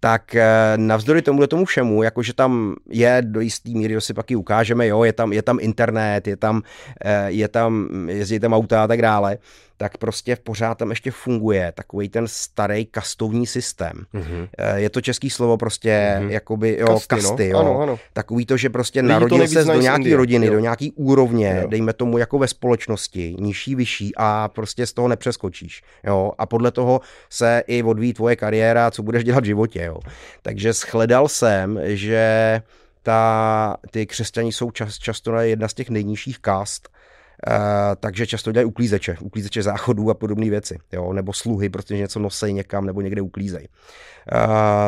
Tak 0.00 0.34
eh, 0.34 0.46
navzdory 0.76 1.22
tomu, 1.22 1.46
tomu 1.46 1.64
všemu, 1.64 2.02
jakože 2.02 2.32
tam 2.32 2.74
je 2.88 3.22
do 3.24 3.40
jistý 3.40 3.74
míry, 3.74 3.94
že 3.94 4.00
si 4.00 4.14
pak 4.14 4.30
i 4.30 4.36
ukážeme, 4.36 4.86
jo, 4.86 5.04
je 5.04 5.12
tam, 5.12 5.32
je 5.32 5.42
tam 5.42 5.58
internet, 5.60 6.28
je 6.28 6.36
tam, 6.36 6.62
eh, 7.04 7.30
je 7.30 7.48
tam, 7.48 7.88
jezdí 8.08 8.40
tam 8.40 8.52
auta 8.52 8.84
a 8.84 8.86
tak 8.86 9.02
dále, 9.02 9.38
tak 9.80 9.98
prostě 9.98 10.36
v 10.36 10.40
pořád 10.40 10.78
tam 10.78 10.90
ještě 10.90 11.10
funguje 11.10 11.72
takový 11.72 12.08
ten 12.08 12.24
starý 12.28 12.86
kastovní 12.86 13.46
systém. 13.46 13.92
Mm-hmm. 14.14 14.48
Je 14.74 14.90
to 14.90 15.00
český 15.00 15.30
slovo 15.30 15.56
prostě, 15.56 16.16
mm-hmm. 16.18 16.28
jakoby, 16.28 16.76
jo, 16.80 16.86
kasty, 16.86 17.06
kasty 17.08 17.52
no? 17.52 17.58
jo. 17.58 17.58
Ano, 17.58 17.80
ano. 17.80 17.98
Takový 18.12 18.46
to, 18.46 18.56
že 18.56 18.70
prostě 18.70 19.00
Lidi 19.00 19.08
narodil 19.08 19.48
se 19.48 19.64
do 19.64 19.80
nějaký 19.80 20.14
rodiny, 20.14 20.46
jo. 20.46 20.52
do 20.52 20.58
nějaký 20.58 20.92
úrovně, 20.92 21.58
jo. 21.62 21.68
dejme 21.68 21.92
tomu 21.92 22.18
jako 22.18 22.38
ve 22.38 22.48
společnosti, 22.48 23.36
nižší, 23.38 23.74
vyšší 23.74 24.12
a 24.16 24.48
prostě 24.48 24.86
z 24.86 24.92
toho 24.92 25.08
nepřeskočíš, 25.08 25.82
jo. 26.04 26.32
A 26.38 26.46
podle 26.46 26.70
toho 26.70 27.00
se 27.30 27.62
i 27.66 27.82
odvíjí 27.82 28.12
tvoje 28.12 28.36
kariéra, 28.36 28.90
co 28.90 29.02
budeš 29.02 29.24
dělat 29.24 29.40
v 29.40 29.46
životě, 29.46 29.82
jo. 29.84 29.96
Takže 30.42 30.72
shledal 30.72 31.28
jsem, 31.28 31.80
že 31.84 32.62
ta, 33.02 33.76
ty 33.90 34.06
křesťani 34.06 34.52
jsou 34.52 34.70
čas, 34.70 34.98
často 34.98 35.36
jedna 35.36 35.68
z 35.68 35.74
těch 35.74 35.90
nejnižších 35.90 36.38
kast, 36.38 36.88
takže 38.00 38.26
často 38.26 38.52
dělají 38.52 38.64
uklízeče, 38.64 39.16
uklízeče 39.20 39.62
záchodů 39.62 40.10
a 40.10 40.14
podobné 40.14 40.50
věci, 40.50 40.78
jo, 40.92 41.12
nebo 41.12 41.32
sluhy, 41.32 41.68
protože 41.68 41.96
něco 41.96 42.18
nosej 42.18 42.52
někam 42.52 42.86
nebo 42.86 43.00
někde 43.00 43.22
uklízejí. 43.22 43.68
Uh, 44.32 44.42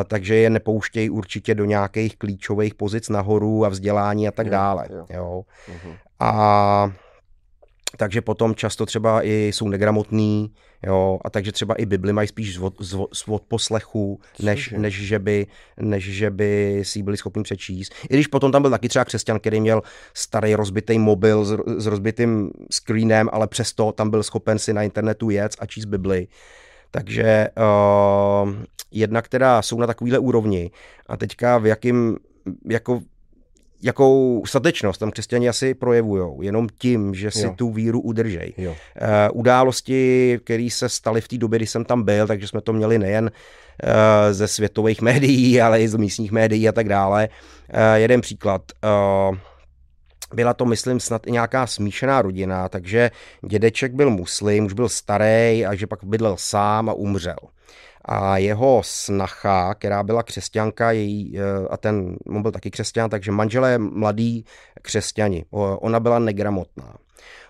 takže 0.07 0.35
je 0.35 0.51
nepouštějí 0.51 1.11
určitě 1.11 1.55
do 1.55 1.65
nějakých 1.65 2.17
klíčových 2.17 2.75
pozic 2.75 3.09
nahoru 3.09 3.65
a 3.65 3.69
vzdělání 3.69 4.29
a 4.29 4.31
tak 4.31 4.47
jo, 4.47 4.51
dále. 4.53 4.87
Jo. 4.91 5.07
Jo. 5.11 5.45
Uh-huh. 5.69 5.95
A 6.21 6.93
takže 7.97 8.21
potom 8.21 8.55
často 8.55 8.87
třeba 8.87 9.27
i 9.27 9.51
jsou 9.53 9.69
negramotní, 9.69 10.51
jo, 10.87 11.19
a 11.25 11.31
takže 11.31 11.53
třeba 11.53 11.75
i 11.75 11.87
Bibli 11.87 12.13
mají 12.13 12.29
spíš 12.29 12.55
z, 12.55 12.59
od, 12.59 12.75
z 13.13 13.25
poslechu, 13.49 14.21
než, 14.43 14.75
než, 14.77 14.95
že 14.95 15.19
by, 15.19 15.47
než 15.81 16.05
že 16.05 16.31
by 16.31 16.81
si 16.85 16.99
ji 16.99 17.03
byli 17.03 17.17
schopni 17.17 17.43
přečíst. 17.43 17.95
I 18.11 18.15
když 18.15 18.27
potom 18.27 18.53
tam 18.53 18.63
byl 18.63 18.71
taky 18.71 18.89
třeba 18.89 19.05
křesťan, 19.05 19.39
který 19.39 19.61
měl 19.61 19.83
starý 20.15 20.55
rozbitý 20.55 20.99
mobil 20.99 21.45
s, 21.45 21.57
s 21.77 21.87
rozbitým 21.87 22.51
screenem, 22.71 23.29
ale 23.33 23.47
přesto 23.47 23.93
tam 23.93 24.11
byl 24.11 24.23
schopen 24.23 24.59
si 24.59 24.73
na 24.73 24.83
internetu 24.83 25.31
jet 25.31 25.57
a 25.59 25.67
číst 25.67 25.85
Bibli. 25.85 26.29
Takže 26.91 27.49
uh, 28.43 28.55
jednak 28.91 29.29
teda 29.29 29.63
jsou 29.63 29.81
na 29.81 29.87
takovýhle 29.87 30.19
úrovni 30.19 30.71
a 31.07 31.17
teďka 31.17 31.59
v 31.59 31.67
jakým, 31.67 32.17
jako 32.69 33.01
jakou 33.83 34.43
statečnost 34.47 35.01
tam 35.01 35.11
křesťani 35.11 35.49
asi 35.49 35.75
projevují, 35.75 36.47
jenom 36.47 36.67
tím, 36.79 37.15
že 37.15 37.31
si 37.31 37.45
jo. 37.45 37.55
tu 37.57 37.71
víru 37.71 38.01
udržej. 38.01 38.55
Jo. 38.59 38.71
Uh, 38.71 38.77
události, 39.33 40.41
které 40.45 40.69
se 40.71 40.89
staly 40.89 41.21
v 41.21 41.29
té 41.29 41.39
době, 41.39 41.59
kdy 41.59 41.67
jsem 41.67 41.85
tam 41.85 42.03
byl, 42.03 42.27
takže 42.27 42.49
jsme 42.49 42.61
to 42.61 42.73
měli 42.73 42.99
nejen 42.99 43.25
uh, 43.25 43.91
ze 44.33 44.49
světových 44.49 45.03
médií, 45.11 45.61
ale 45.61 45.83
i 45.83 45.89
z 45.89 45.97
místních 45.97 46.33
médií 46.33 46.69
a 46.69 46.73
tak 46.73 46.89
dále. 46.89 47.29
Uh, 47.75 47.79
jeden 47.95 48.21
příklad. 48.21 48.63
Uh, 49.31 49.37
byla 50.35 50.55
to, 50.55 50.65
myslím, 50.65 51.01
snad 51.01 51.27
i 51.27 51.33
nějaká 51.33 51.67
smíšená 51.67 52.23
rodina, 52.23 52.69
takže 52.69 53.11
dědeček 53.49 53.93
byl 53.93 54.11
muslim, 54.11 54.65
už 54.65 54.73
byl 54.73 54.89
starý 54.89 55.67
a 55.67 55.75
že 55.75 55.87
pak 55.87 56.05
bydlel 56.05 56.37
sám 56.39 56.89
a 56.89 56.93
umřel 56.93 57.37
a 58.05 58.39
jeho 58.39 58.83
snacha, 58.85 59.75
která 59.75 60.03
byla 60.03 60.23
křesťanka, 60.23 60.91
její, 60.91 61.39
eh, 61.39 61.69
a 61.71 61.77
ten 61.77 62.17
on 62.29 62.43
byl 62.43 62.51
taky 62.51 62.71
křesťan, 62.71 63.11
takže 63.11 63.31
manželé 63.31 63.79
mladí 63.79 64.45
křesťani. 64.83 65.45
Ona 65.51 66.01
byla 66.01 66.19
negramotná. 66.19 66.97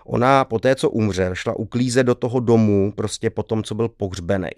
Ona 0.05 0.45
po 0.45 0.59
té, 0.59 0.75
co 0.75 0.89
umře, 0.89 1.29
šla 1.33 1.53
uklízet 1.53 2.05
do 2.05 2.15
toho 2.15 2.39
domu 2.39 2.91
prostě 2.91 3.29
po 3.29 3.43
tom, 3.43 3.63
co 3.63 3.75
byl 3.75 3.89
pohřbený. 3.89 4.49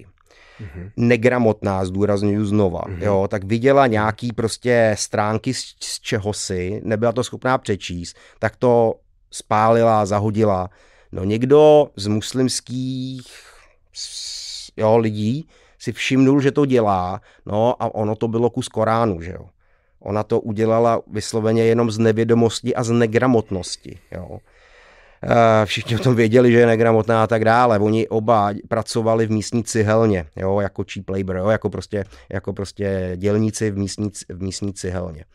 Mm-hmm. 0.62 0.91
negramotná, 0.97 1.86
zdůraznuju 1.86 2.45
znova, 2.45 2.81
mm-hmm. 2.81 3.03
jo, 3.03 3.27
tak 3.27 3.43
viděla 3.43 3.88
nějaký 3.88 4.34
prostě 4.34 4.95
stránky 4.99 5.53
z, 5.53 5.75
z 5.79 5.99
čeho 5.99 6.34
si, 6.34 6.81
nebyla 6.84 7.12
to 7.12 7.23
schopná 7.23 7.58
přečíst, 7.58 8.17
tak 8.39 8.55
to 8.55 8.95
spálila, 9.31 10.05
zahodila. 10.05 10.69
No 11.12 11.23
někdo 11.23 11.88
z 11.95 12.08
muslimských 12.08 13.27
jo, 14.77 14.97
lidí 14.97 15.47
si 15.86 15.91
všimnul, 15.91 16.41
že 16.41 16.52
to 16.52 16.65
dělá, 16.65 17.21
no 17.45 17.84
a 17.84 17.95
ono 17.95 18.15
to 18.15 18.28
bylo 18.28 18.50
kus 18.50 18.67
Koránu, 18.67 19.21
že 19.21 19.32
jo. 19.32 19.50
Ona 20.00 20.24
to 20.24 20.39
udělala 20.39 21.02
vysloveně 21.08 21.63
jenom 21.63 21.91
z 21.91 21.98
nevědomosti 21.98 22.76
a 22.76 22.84
z 22.84 22.91
negramotnosti, 22.91 24.00
jo. 24.12 24.39
Eh, 25.24 25.65
všichni 25.65 25.95
o 25.95 26.00
tom 26.00 26.15
věděli, 26.15 26.52
že 26.52 26.60
je 26.60 26.65
negramotná 26.65 27.24
a 27.24 27.28
tak 27.28 27.45
dále. 27.45 27.80
Oni 27.80 28.08
oba 28.08 28.54
pracovali 28.67 29.26
v 29.26 29.32
místní 29.32 29.63
cihelně, 29.63 30.26
jo, 30.36 30.60
jako 30.60 30.84
cheap 30.93 31.10
labor, 31.10 31.36
jo, 31.36 31.50
jako 31.50 31.69
prostě, 31.69 32.06
jako 32.30 32.54
prostě 32.54 33.12
dělníci 33.15 33.71
v 33.71 33.78
místní, 33.78 34.10
v 34.30 34.41
místní 34.41 34.74
cihelně. 34.74 35.26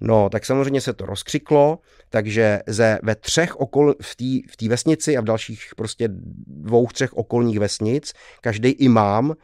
No, 0.00 0.28
tak 0.28 0.46
samozřejmě 0.46 0.80
se 0.80 0.92
to 0.92 1.06
rozkřiklo, 1.06 1.78
takže 2.10 2.60
ze, 2.66 2.98
ve 3.02 3.14
třech 3.14 3.56
okol, 3.56 3.94
v 4.02 4.16
té 4.16 4.64
v 4.64 4.68
vesnici 4.68 5.16
a 5.16 5.20
v 5.20 5.24
dalších 5.24 5.62
prostě 5.76 6.08
dvou, 6.46 6.86
třech 6.86 7.14
okolních 7.14 7.58
vesnic, 7.58 8.12
každý 8.40 8.68
imám 8.68 9.34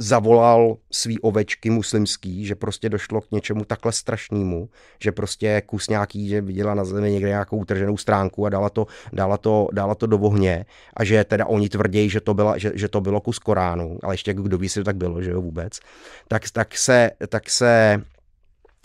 zavolal 0.00 0.76
svý 0.92 1.18
ovečky 1.18 1.70
muslimský, 1.70 2.46
že 2.46 2.54
prostě 2.54 2.88
došlo 2.88 3.20
k 3.20 3.30
něčemu 3.30 3.64
takhle 3.64 3.92
strašnému, 3.92 4.68
že 5.02 5.12
prostě 5.12 5.62
kus 5.66 5.88
nějaký, 5.88 6.28
že 6.28 6.40
viděla 6.40 6.74
na 6.74 6.84
zemi 6.84 7.10
někde 7.12 7.28
nějakou 7.28 7.56
utrženou 7.56 7.96
stránku 7.96 8.46
a 8.46 8.48
dala 8.48 8.70
to, 8.70 8.86
dala 9.12 9.36
to, 9.36 9.68
dala 9.72 9.94
to 9.94 10.06
do 10.06 10.18
ohně 10.18 10.66
a 10.96 11.04
že 11.04 11.24
teda 11.24 11.46
oni 11.46 11.68
tvrdí, 11.68 12.10
že 12.10 12.20
to, 12.20 12.34
byla, 12.34 12.58
že, 12.58 12.72
že 12.74 12.88
to 12.88 13.00
bylo 13.00 13.20
kus 13.20 13.38
Koránu, 13.38 13.98
ale 14.02 14.14
ještě 14.14 14.34
kdo 14.34 14.58
ví, 14.58 14.64
jestli 14.64 14.80
to 14.80 14.84
tak 14.84 14.96
bylo, 14.96 15.22
že 15.22 15.30
jo 15.30 15.42
vůbec, 15.42 15.80
tak, 16.28 16.42
tak, 16.52 16.78
se, 16.78 17.10
tak 17.28 17.50
se 17.50 18.02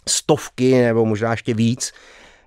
stovky 0.08 0.82
nebo 0.82 1.06
možná 1.06 1.32
ještě 1.32 1.54
víc 1.54 1.92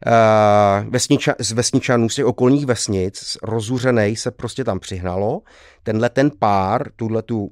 Uh, 0.07 0.91
vesniča, 0.91 1.35
z 1.39 1.53
vesničanů, 1.53 2.09
z 2.09 2.15
těch 2.15 2.25
okolních 2.25 2.67
vesnic, 2.67 3.39
rozuřenej 3.43 4.17
se 4.17 4.31
prostě 4.31 4.65
tam 4.65 4.81
přihnalo. 4.81 5.41
Tenhle 5.83 6.11
ten 6.11 6.31
pár, 6.39 6.91
tuhle 6.97 7.23
tu 7.23 7.51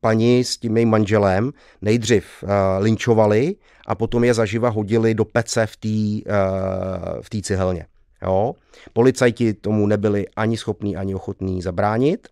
paní 0.00 0.44
s 0.44 0.56
tím 0.56 0.76
jejím 0.76 0.90
manželem 0.90 1.52
nejdřív 1.82 2.24
uh, 2.42 2.50
linčovali 2.78 3.54
a 3.86 3.94
potom 3.94 4.24
je 4.24 4.34
zaživa 4.34 4.68
hodili 4.68 5.14
do 5.14 5.24
pece 5.24 5.66
v 5.66 5.76
té 5.76 6.30
uh, 6.32 7.20
v 7.22 7.42
cihelně. 7.42 7.86
Jo? 8.22 8.54
Policajti 8.92 9.54
tomu 9.54 9.86
nebyli 9.86 10.26
ani 10.36 10.56
schopní, 10.56 10.96
ani 10.96 11.14
ochotní 11.14 11.62
zabránit 11.62 12.28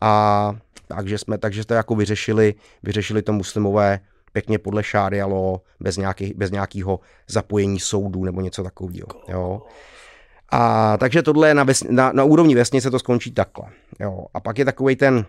a 0.00 0.52
takže 0.88 1.18
jsme, 1.18 1.38
takže 1.38 1.66
to 1.66 1.74
jako 1.74 1.94
vyřešili, 1.94 2.54
vyřešili 2.82 3.22
to 3.22 3.32
muslimové 3.32 4.00
pěkně 4.32 4.58
podle 4.58 4.82
šárialo, 4.82 5.60
bez, 5.80 5.96
nějaký, 5.96 6.34
bez 6.36 6.50
nějakého 6.50 7.00
zapojení 7.28 7.80
soudů 7.80 8.24
nebo 8.24 8.40
něco 8.40 8.62
takového. 8.62 9.08
Jo? 9.28 9.62
A 10.50 10.96
takže 10.96 11.22
tohle 11.22 11.54
na, 11.54 11.64
ves, 11.64 11.82
na, 11.90 12.12
na 12.12 12.24
úrovni 12.24 12.54
vesnice 12.54 12.90
to 12.90 12.98
skončí 12.98 13.32
takhle. 13.32 13.64
Jo? 14.00 14.24
A 14.34 14.40
pak 14.40 14.58
je 14.58 14.64
takový 14.64 14.96
ten 14.96 15.26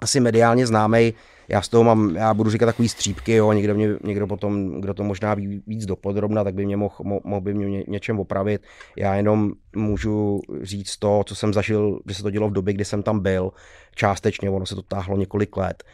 asi 0.00 0.20
mediálně 0.20 0.66
známý. 0.66 1.14
Já 1.48 1.62
z 1.62 1.68
toho 1.68 1.84
mám, 1.84 2.16
já 2.16 2.34
budu 2.34 2.50
říkat 2.50 2.66
takový 2.66 2.88
střípky, 2.88 3.32
jo, 3.32 3.52
někdo, 3.52 3.74
mě, 3.74 3.88
někdo 4.04 4.26
potom, 4.26 4.80
kdo 4.80 4.94
to 4.94 5.04
možná 5.04 5.34
ví 5.34 5.62
víc 5.66 5.86
dopodrobna, 5.86 6.44
tak 6.44 6.54
by 6.54 6.66
mě 6.66 6.76
mohl, 6.76 6.94
mohl 7.24 7.40
by 7.40 7.54
mě 7.54 7.84
něčem 7.88 8.20
opravit. 8.20 8.62
Já 8.96 9.14
jenom 9.14 9.52
můžu 9.76 10.40
říct 10.62 10.96
to, 10.96 11.22
co 11.26 11.34
jsem 11.34 11.52
zažil, 11.52 12.00
že 12.08 12.14
se 12.14 12.22
to 12.22 12.30
dělo 12.30 12.48
v 12.48 12.52
době, 12.52 12.74
kdy 12.74 12.84
jsem 12.84 13.02
tam 13.02 13.20
byl, 13.20 13.50
částečně, 13.94 14.50
ono 14.50 14.66
se 14.66 14.74
to 14.74 14.82
táhlo 14.82 15.16
několik 15.16 15.56
let. 15.56 15.84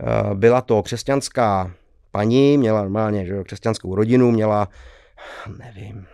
Eh, 0.00 0.34
byla 0.34 0.60
to 0.60 0.82
křesťanská 0.82 1.74
paní, 2.10 2.58
měla 2.58 2.80
normálně 2.80 3.26
že, 3.26 3.44
křesťanskou 3.44 3.94
rodinu, 3.94 4.30
měla, 4.30 4.68
nevím, 5.58 6.06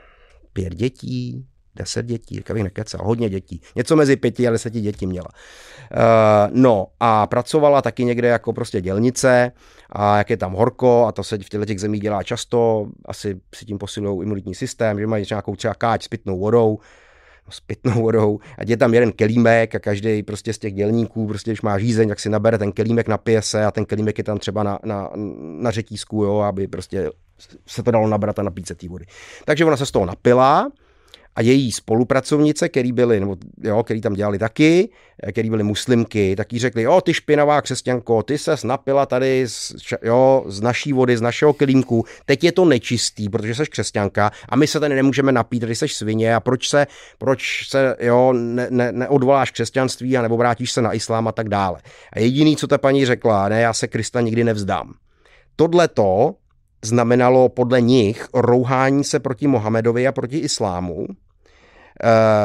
pět 0.52 0.74
dětí, 0.74 1.46
deset 1.76 2.06
dětí, 2.06 2.36
jak 2.36 2.50
bych 2.50 2.62
nekecal, 2.62 3.00
hodně 3.04 3.28
dětí. 3.28 3.60
Něco 3.76 3.96
mezi 3.96 4.16
pěti 4.16 4.48
a 4.48 4.50
deseti 4.50 4.80
dětí 4.80 5.06
měla. 5.06 5.28
Uh, 5.28 6.54
no 6.54 6.86
a 7.00 7.26
pracovala 7.26 7.82
taky 7.82 8.04
někde 8.04 8.28
jako 8.28 8.52
prostě 8.52 8.80
dělnice 8.80 9.52
a 9.90 10.18
jak 10.18 10.30
je 10.30 10.36
tam 10.36 10.52
horko 10.52 11.06
a 11.06 11.12
to 11.12 11.24
se 11.24 11.38
v 11.38 11.48
těchto 11.48 11.64
těch 11.64 11.80
zemích 11.80 12.00
dělá 12.00 12.22
často, 12.22 12.86
asi 13.04 13.40
si 13.54 13.64
tím 13.64 13.78
posilují 13.78 14.22
imunitní 14.22 14.54
systém, 14.54 14.98
že 15.00 15.06
mají 15.06 15.26
nějakou 15.30 15.56
třeba 15.56 15.74
káč 15.74 16.04
s 16.04 16.08
pitnou 16.08 16.38
vodou, 16.38 16.78
no, 17.46 17.52
s 17.52 17.60
pitnou 17.60 18.02
vodou, 18.02 18.38
a 18.58 18.62
je 18.66 18.76
tam 18.76 18.94
jeden 18.94 19.12
kelímek 19.12 19.74
a 19.74 19.78
každý 19.78 20.22
prostě 20.22 20.52
z 20.52 20.58
těch 20.58 20.74
dělníků, 20.74 21.26
prostě 21.26 21.50
když 21.50 21.62
má 21.62 21.78
žízeň, 21.78 22.08
tak 22.08 22.20
si 22.20 22.28
nabere 22.28 22.58
ten 22.58 22.72
kelímek, 22.72 23.08
napije 23.08 23.42
se 23.42 23.64
a 23.64 23.70
ten 23.70 23.84
kelímek 23.84 24.18
je 24.18 24.24
tam 24.24 24.38
třeba 24.38 24.62
na, 24.62 24.78
na, 24.84 25.10
na 25.60 25.70
řetízku, 25.70 26.24
jo, 26.24 26.38
aby 26.38 26.68
prostě 26.68 27.10
se 27.66 27.82
to 27.82 27.90
dalo 27.90 28.08
nabrat 28.08 28.38
a 28.38 28.42
napít 28.42 28.66
se 28.66 28.74
té 28.74 28.88
vody. 28.88 29.04
Takže 29.44 29.64
ona 29.64 29.76
se 29.76 29.86
z 29.86 29.90
toho 29.90 30.06
napila, 30.06 30.70
a 31.36 31.42
její 31.42 31.72
spolupracovnice, 31.72 32.68
který 32.68 32.92
byli, 32.92 33.20
nebo 33.20 33.36
jo, 33.62 33.82
který 33.82 34.00
tam 34.00 34.14
dělali 34.14 34.38
taky, 34.38 34.88
který 35.32 35.50
byli 35.50 35.62
muslimky, 35.62 36.36
taky 36.36 36.58
řekli, 36.58 36.82
jo, 36.82 37.00
ty 37.00 37.14
špinavá 37.14 37.62
křesťanko, 37.62 38.22
ty 38.22 38.38
se 38.38 38.54
napila 38.64 39.06
tady 39.06 39.48
z, 39.48 39.72
jo, 40.02 40.44
z 40.46 40.60
naší 40.60 40.92
vody, 40.92 41.16
z 41.16 41.20
našeho 41.20 41.52
kelímku, 41.52 42.04
teď 42.26 42.44
je 42.44 42.52
to 42.52 42.64
nečistý, 42.64 43.28
protože 43.28 43.54
jsi 43.54 43.66
křesťanka 43.66 44.30
a 44.48 44.56
my 44.56 44.66
se 44.66 44.80
tady 44.80 44.94
nemůžeme 44.94 45.32
napít, 45.32 45.60
tady 45.60 45.74
jsi 45.74 45.88
svině 45.88 46.34
a 46.34 46.40
proč 46.40 46.68
se, 46.68 46.86
proč 47.18 47.68
se 47.68 47.96
jo, 48.00 48.32
ne, 48.32 48.66
ne, 48.70 48.92
neodvoláš 48.92 49.50
křesťanství 49.50 50.16
a 50.16 50.22
nebo 50.22 50.36
vrátíš 50.36 50.72
se 50.72 50.82
na 50.82 50.92
islám 50.92 51.28
a 51.28 51.32
tak 51.32 51.48
dále. 51.48 51.80
A 52.12 52.18
jediný, 52.18 52.56
co 52.56 52.66
ta 52.66 52.78
paní 52.78 53.06
řekla, 53.06 53.48
ne, 53.48 53.60
já 53.60 53.72
se 53.72 53.88
Krista 53.88 54.20
nikdy 54.20 54.44
nevzdám. 54.44 54.94
Tohle 55.56 55.88
to 55.88 56.34
znamenalo 56.84 57.48
podle 57.48 57.80
nich 57.80 58.28
rouhání 58.34 59.04
se 59.04 59.20
proti 59.20 59.46
Mohamedovi 59.46 60.06
a 60.06 60.12
proti 60.12 60.38
islámu. 60.38 61.06
E, 61.08 61.14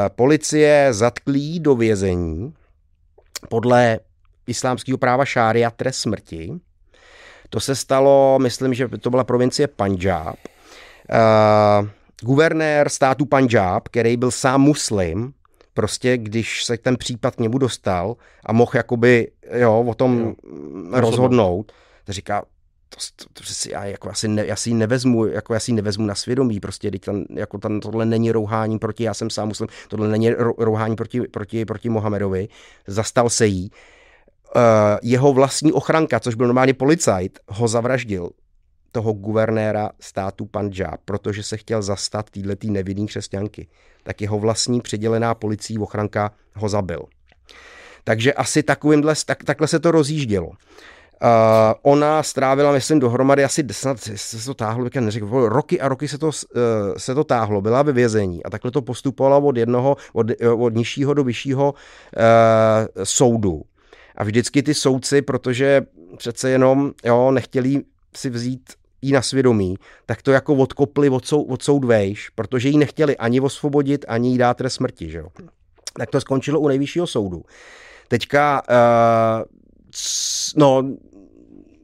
policie 0.08 0.88
zatklí 0.90 1.60
do 1.60 1.74
vězení 1.74 2.54
podle 3.48 3.98
islámského 4.46 4.98
práva 4.98 5.24
šária 5.24 5.70
trest 5.70 5.98
smrti. 5.98 6.52
To 7.50 7.60
se 7.60 7.74
stalo, 7.74 8.38
myslím, 8.42 8.74
že 8.74 8.88
to 8.88 9.10
byla 9.10 9.24
provincie 9.24 9.68
Punjab. 9.68 10.36
E, 10.36 11.18
guvernér 12.22 12.88
státu 12.88 13.26
Punjab, 13.26 13.88
který 13.88 14.16
byl 14.16 14.30
sám 14.30 14.60
muslim, 14.60 15.32
prostě 15.74 16.18
když 16.18 16.64
se 16.64 16.76
ten 16.76 16.96
případ 16.96 17.36
k 17.36 17.40
němu 17.40 17.58
dostal 17.58 18.16
a 18.46 18.52
mohl 18.52 18.72
jakoby 18.74 19.30
jo, 19.52 19.84
o 19.88 19.94
tom 19.94 20.18
jo, 20.18 20.34
rozhodnout, 20.90 21.72
to 22.04 22.12
říká, 22.12 22.42
to, 23.16 23.24
to, 23.24 23.40
to 23.40 23.44
si 23.44 23.72
já, 23.72 23.84
jako 23.84 24.10
asi 24.10 24.28
ne, 24.28 24.46
já 24.46 24.56
si 24.56 24.74
nevezmu, 24.74 25.26
jako 25.26 25.54
já 25.54 25.60
si 25.60 25.72
nevezmu 25.72 26.06
na 26.06 26.14
svědomí, 26.14 26.60
prostě 26.60 26.90
teď 26.90 27.04
tam, 27.04 27.24
jako 27.30 27.58
tam, 27.58 27.80
tohle 27.80 28.06
není 28.06 28.32
rouhání 28.32 28.78
proti, 28.78 29.04
já 29.04 29.14
jsem 29.14 29.30
sám 29.30 29.48
muslim, 29.48 29.68
tohle 29.88 30.08
není 30.08 30.30
rouhání 30.58 30.96
proti, 30.96 31.20
proti, 31.20 31.64
proti 31.64 31.88
Mohamedovi, 31.88 32.48
zastal 32.86 33.30
se 33.30 33.46
jí. 33.46 33.70
Uh, 34.56 34.62
jeho 35.02 35.32
vlastní 35.32 35.72
ochranka, 35.72 36.20
což 36.20 36.34
byl 36.34 36.46
normálně 36.46 36.74
policajt, 36.74 37.38
ho 37.48 37.68
zavraždil 37.68 38.30
toho 38.92 39.12
guvernéra 39.12 39.90
státu 40.00 40.46
Punjab, 40.46 41.00
protože 41.04 41.42
se 41.42 41.56
chtěl 41.56 41.82
zastat 41.82 42.30
týhletý 42.30 42.70
nevinný 42.70 43.06
křesťanky. 43.06 43.68
Tak 44.02 44.20
jeho 44.20 44.38
vlastní 44.38 44.80
přidělená 44.80 45.34
policií 45.34 45.78
ochranka 45.78 46.32
ho 46.54 46.68
zabil. 46.68 47.00
Takže 48.04 48.32
asi 48.32 48.62
takovýmhle, 48.62 49.14
tak, 49.26 49.44
takhle 49.44 49.68
se 49.68 49.78
to 49.80 49.90
rozjíždělo. 49.90 50.50
Uh, 51.22 51.28
ona 51.82 52.22
strávila, 52.22 52.72
myslím, 52.72 53.00
dohromady 53.00 53.44
asi 53.44 53.64
snad 53.70 53.98
se 54.16 54.44
to 54.46 54.54
táhlo, 54.54 54.84
jak 54.84 54.94
neřekl, 54.96 55.48
roky 55.48 55.80
a 55.80 55.88
roky 55.88 56.08
se 56.08 56.18
to, 56.18 56.26
uh, 56.26 56.32
se 56.96 57.14
to 57.14 57.24
táhlo, 57.24 57.60
byla 57.60 57.82
ve 57.82 57.92
vězení 57.92 58.44
a 58.44 58.50
takhle 58.50 58.70
to 58.70 58.82
postupovalo 58.82 59.46
od 59.46 59.56
jednoho, 59.56 59.96
od, 60.12 60.26
od 60.56 60.74
nižšího 60.74 61.14
do 61.14 61.24
vyššího 61.24 61.74
uh, 61.74 63.04
soudu. 63.04 63.62
A 64.16 64.24
vždycky 64.24 64.62
ty 64.62 64.74
soudci, 64.74 65.22
protože 65.22 65.82
přece 66.16 66.50
jenom 66.50 66.92
jo, 67.04 67.30
nechtěli 67.30 67.82
si 68.16 68.30
vzít 68.30 68.72
jí 69.02 69.12
na 69.12 69.22
svědomí, 69.22 69.76
tak 70.06 70.22
to 70.22 70.32
jako 70.32 70.54
odkopli 70.54 71.08
od, 71.08 71.26
sou, 71.26 71.42
od 71.42 71.62
soud 71.62 71.84
vejš, 71.84 72.28
protože 72.28 72.68
jí 72.68 72.78
nechtěli 72.78 73.16
ani 73.16 73.40
osvobodit, 73.40 74.04
ani 74.08 74.30
jí 74.30 74.38
dát 74.38 74.56
trest 74.56 74.74
smrti. 74.74 75.10
Že 75.10 75.18
jo? 75.18 75.28
Tak 75.98 76.10
to 76.10 76.20
skončilo 76.20 76.60
u 76.60 76.68
nejvyššího 76.68 77.06
soudu. 77.06 77.44
Teďka 78.08 78.62
uh, 78.70 79.44
no, 80.56 80.82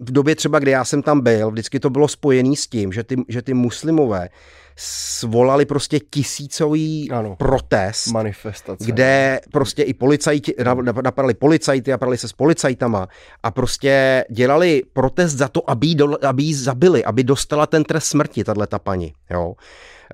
v 0.00 0.12
době 0.12 0.34
třeba, 0.34 0.58
kdy 0.58 0.70
já 0.70 0.84
jsem 0.84 1.02
tam 1.02 1.20
byl, 1.20 1.50
vždycky 1.50 1.80
to 1.80 1.90
bylo 1.90 2.08
spojené 2.08 2.56
s 2.56 2.66
tím, 2.66 2.92
že 2.92 3.04
ty, 3.04 3.16
že 3.28 3.42
ty 3.42 3.54
muslimové 3.54 4.28
svolali 4.76 5.66
prostě 5.66 6.00
tisícový 6.00 7.10
ano, 7.10 7.36
protest, 7.36 8.06
manifestace, 8.06 8.84
kde 8.84 9.40
prostě 9.52 9.82
i 9.82 9.94
policajti, 9.94 10.54
napadali 11.02 11.34
policajty 11.34 11.92
a 11.92 11.98
se 12.16 12.28
s 12.28 12.32
policajtama 12.32 13.08
a 13.42 13.50
prostě 13.50 14.24
dělali 14.30 14.82
protest 14.92 15.32
za 15.32 15.48
to, 15.48 15.70
aby 15.70 15.86
jí, 15.86 15.94
do, 15.94 16.26
aby 16.26 16.42
jí 16.42 16.54
zabili, 16.54 17.04
aby 17.04 17.24
dostala 17.24 17.66
ten 17.66 17.84
trest 17.84 18.04
smrti, 18.04 18.44
tahle 18.44 18.66
ta 18.66 18.78
paní, 18.78 19.12
jo. 19.30 19.54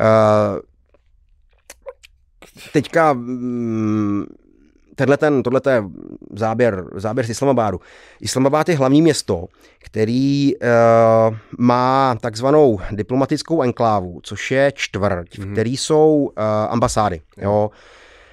Uh, 0.00 0.60
teďka 2.72 3.12
mm, 3.12 4.26
tenhle 4.98 5.16
ten, 5.16 5.42
tohle 5.42 5.60
je 5.70 5.82
záběr, 6.32 6.84
záběr 6.94 7.26
z 7.26 7.30
Islamabádu. 7.30 7.80
Islamabad 8.20 8.68
je 8.68 8.76
hlavní 8.76 9.02
město, 9.02 9.46
který 9.78 10.52
uh, 10.56 11.36
má 11.58 12.16
takzvanou 12.20 12.80
diplomatickou 12.90 13.62
enklávu, 13.62 14.20
což 14.22 14.50
je 14.50 14.72
čtvrť, 14.74 15.28
mm-hmm. 15.28 15.42
v 15.42 15.44
mhm. 15.44 15.52
který 15.52 15.76
jsou 15.76 16.14
uh, 16.14 16.44
ambasády. 16.68 17.20
Jo. 17.36 17.70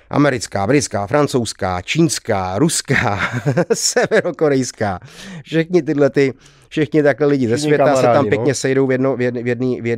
Americká, 0.10 0.68
britská, 0.68 1.08
francouzská, 1.08 1.82
čínská, 1.82 2.60
ruská, 2.60 3.20
severokorejská. 3.74 5.00
Všechny 5.44 5.82
tyhle 5.82 6.10
ty, 6.10 6.34
všichni 6.70 7.04
takhle 7.04 7.28
lidi 7.28 7.48
ze 7.48 7.58
světa 7.58 7.96
se 7.96 8.02
tam 8.02 8.26
pěkně 8.26 8.52
no. 8.52 8.56
sejdou 8.56 8.88
v 8.88 8.92
jedno, 8.92 9.16
jedný, 9.20 9.44
v 9.44 9.48
jedný, 9.48 9.82
v 9.82 9.86
jedný 9.86 9.92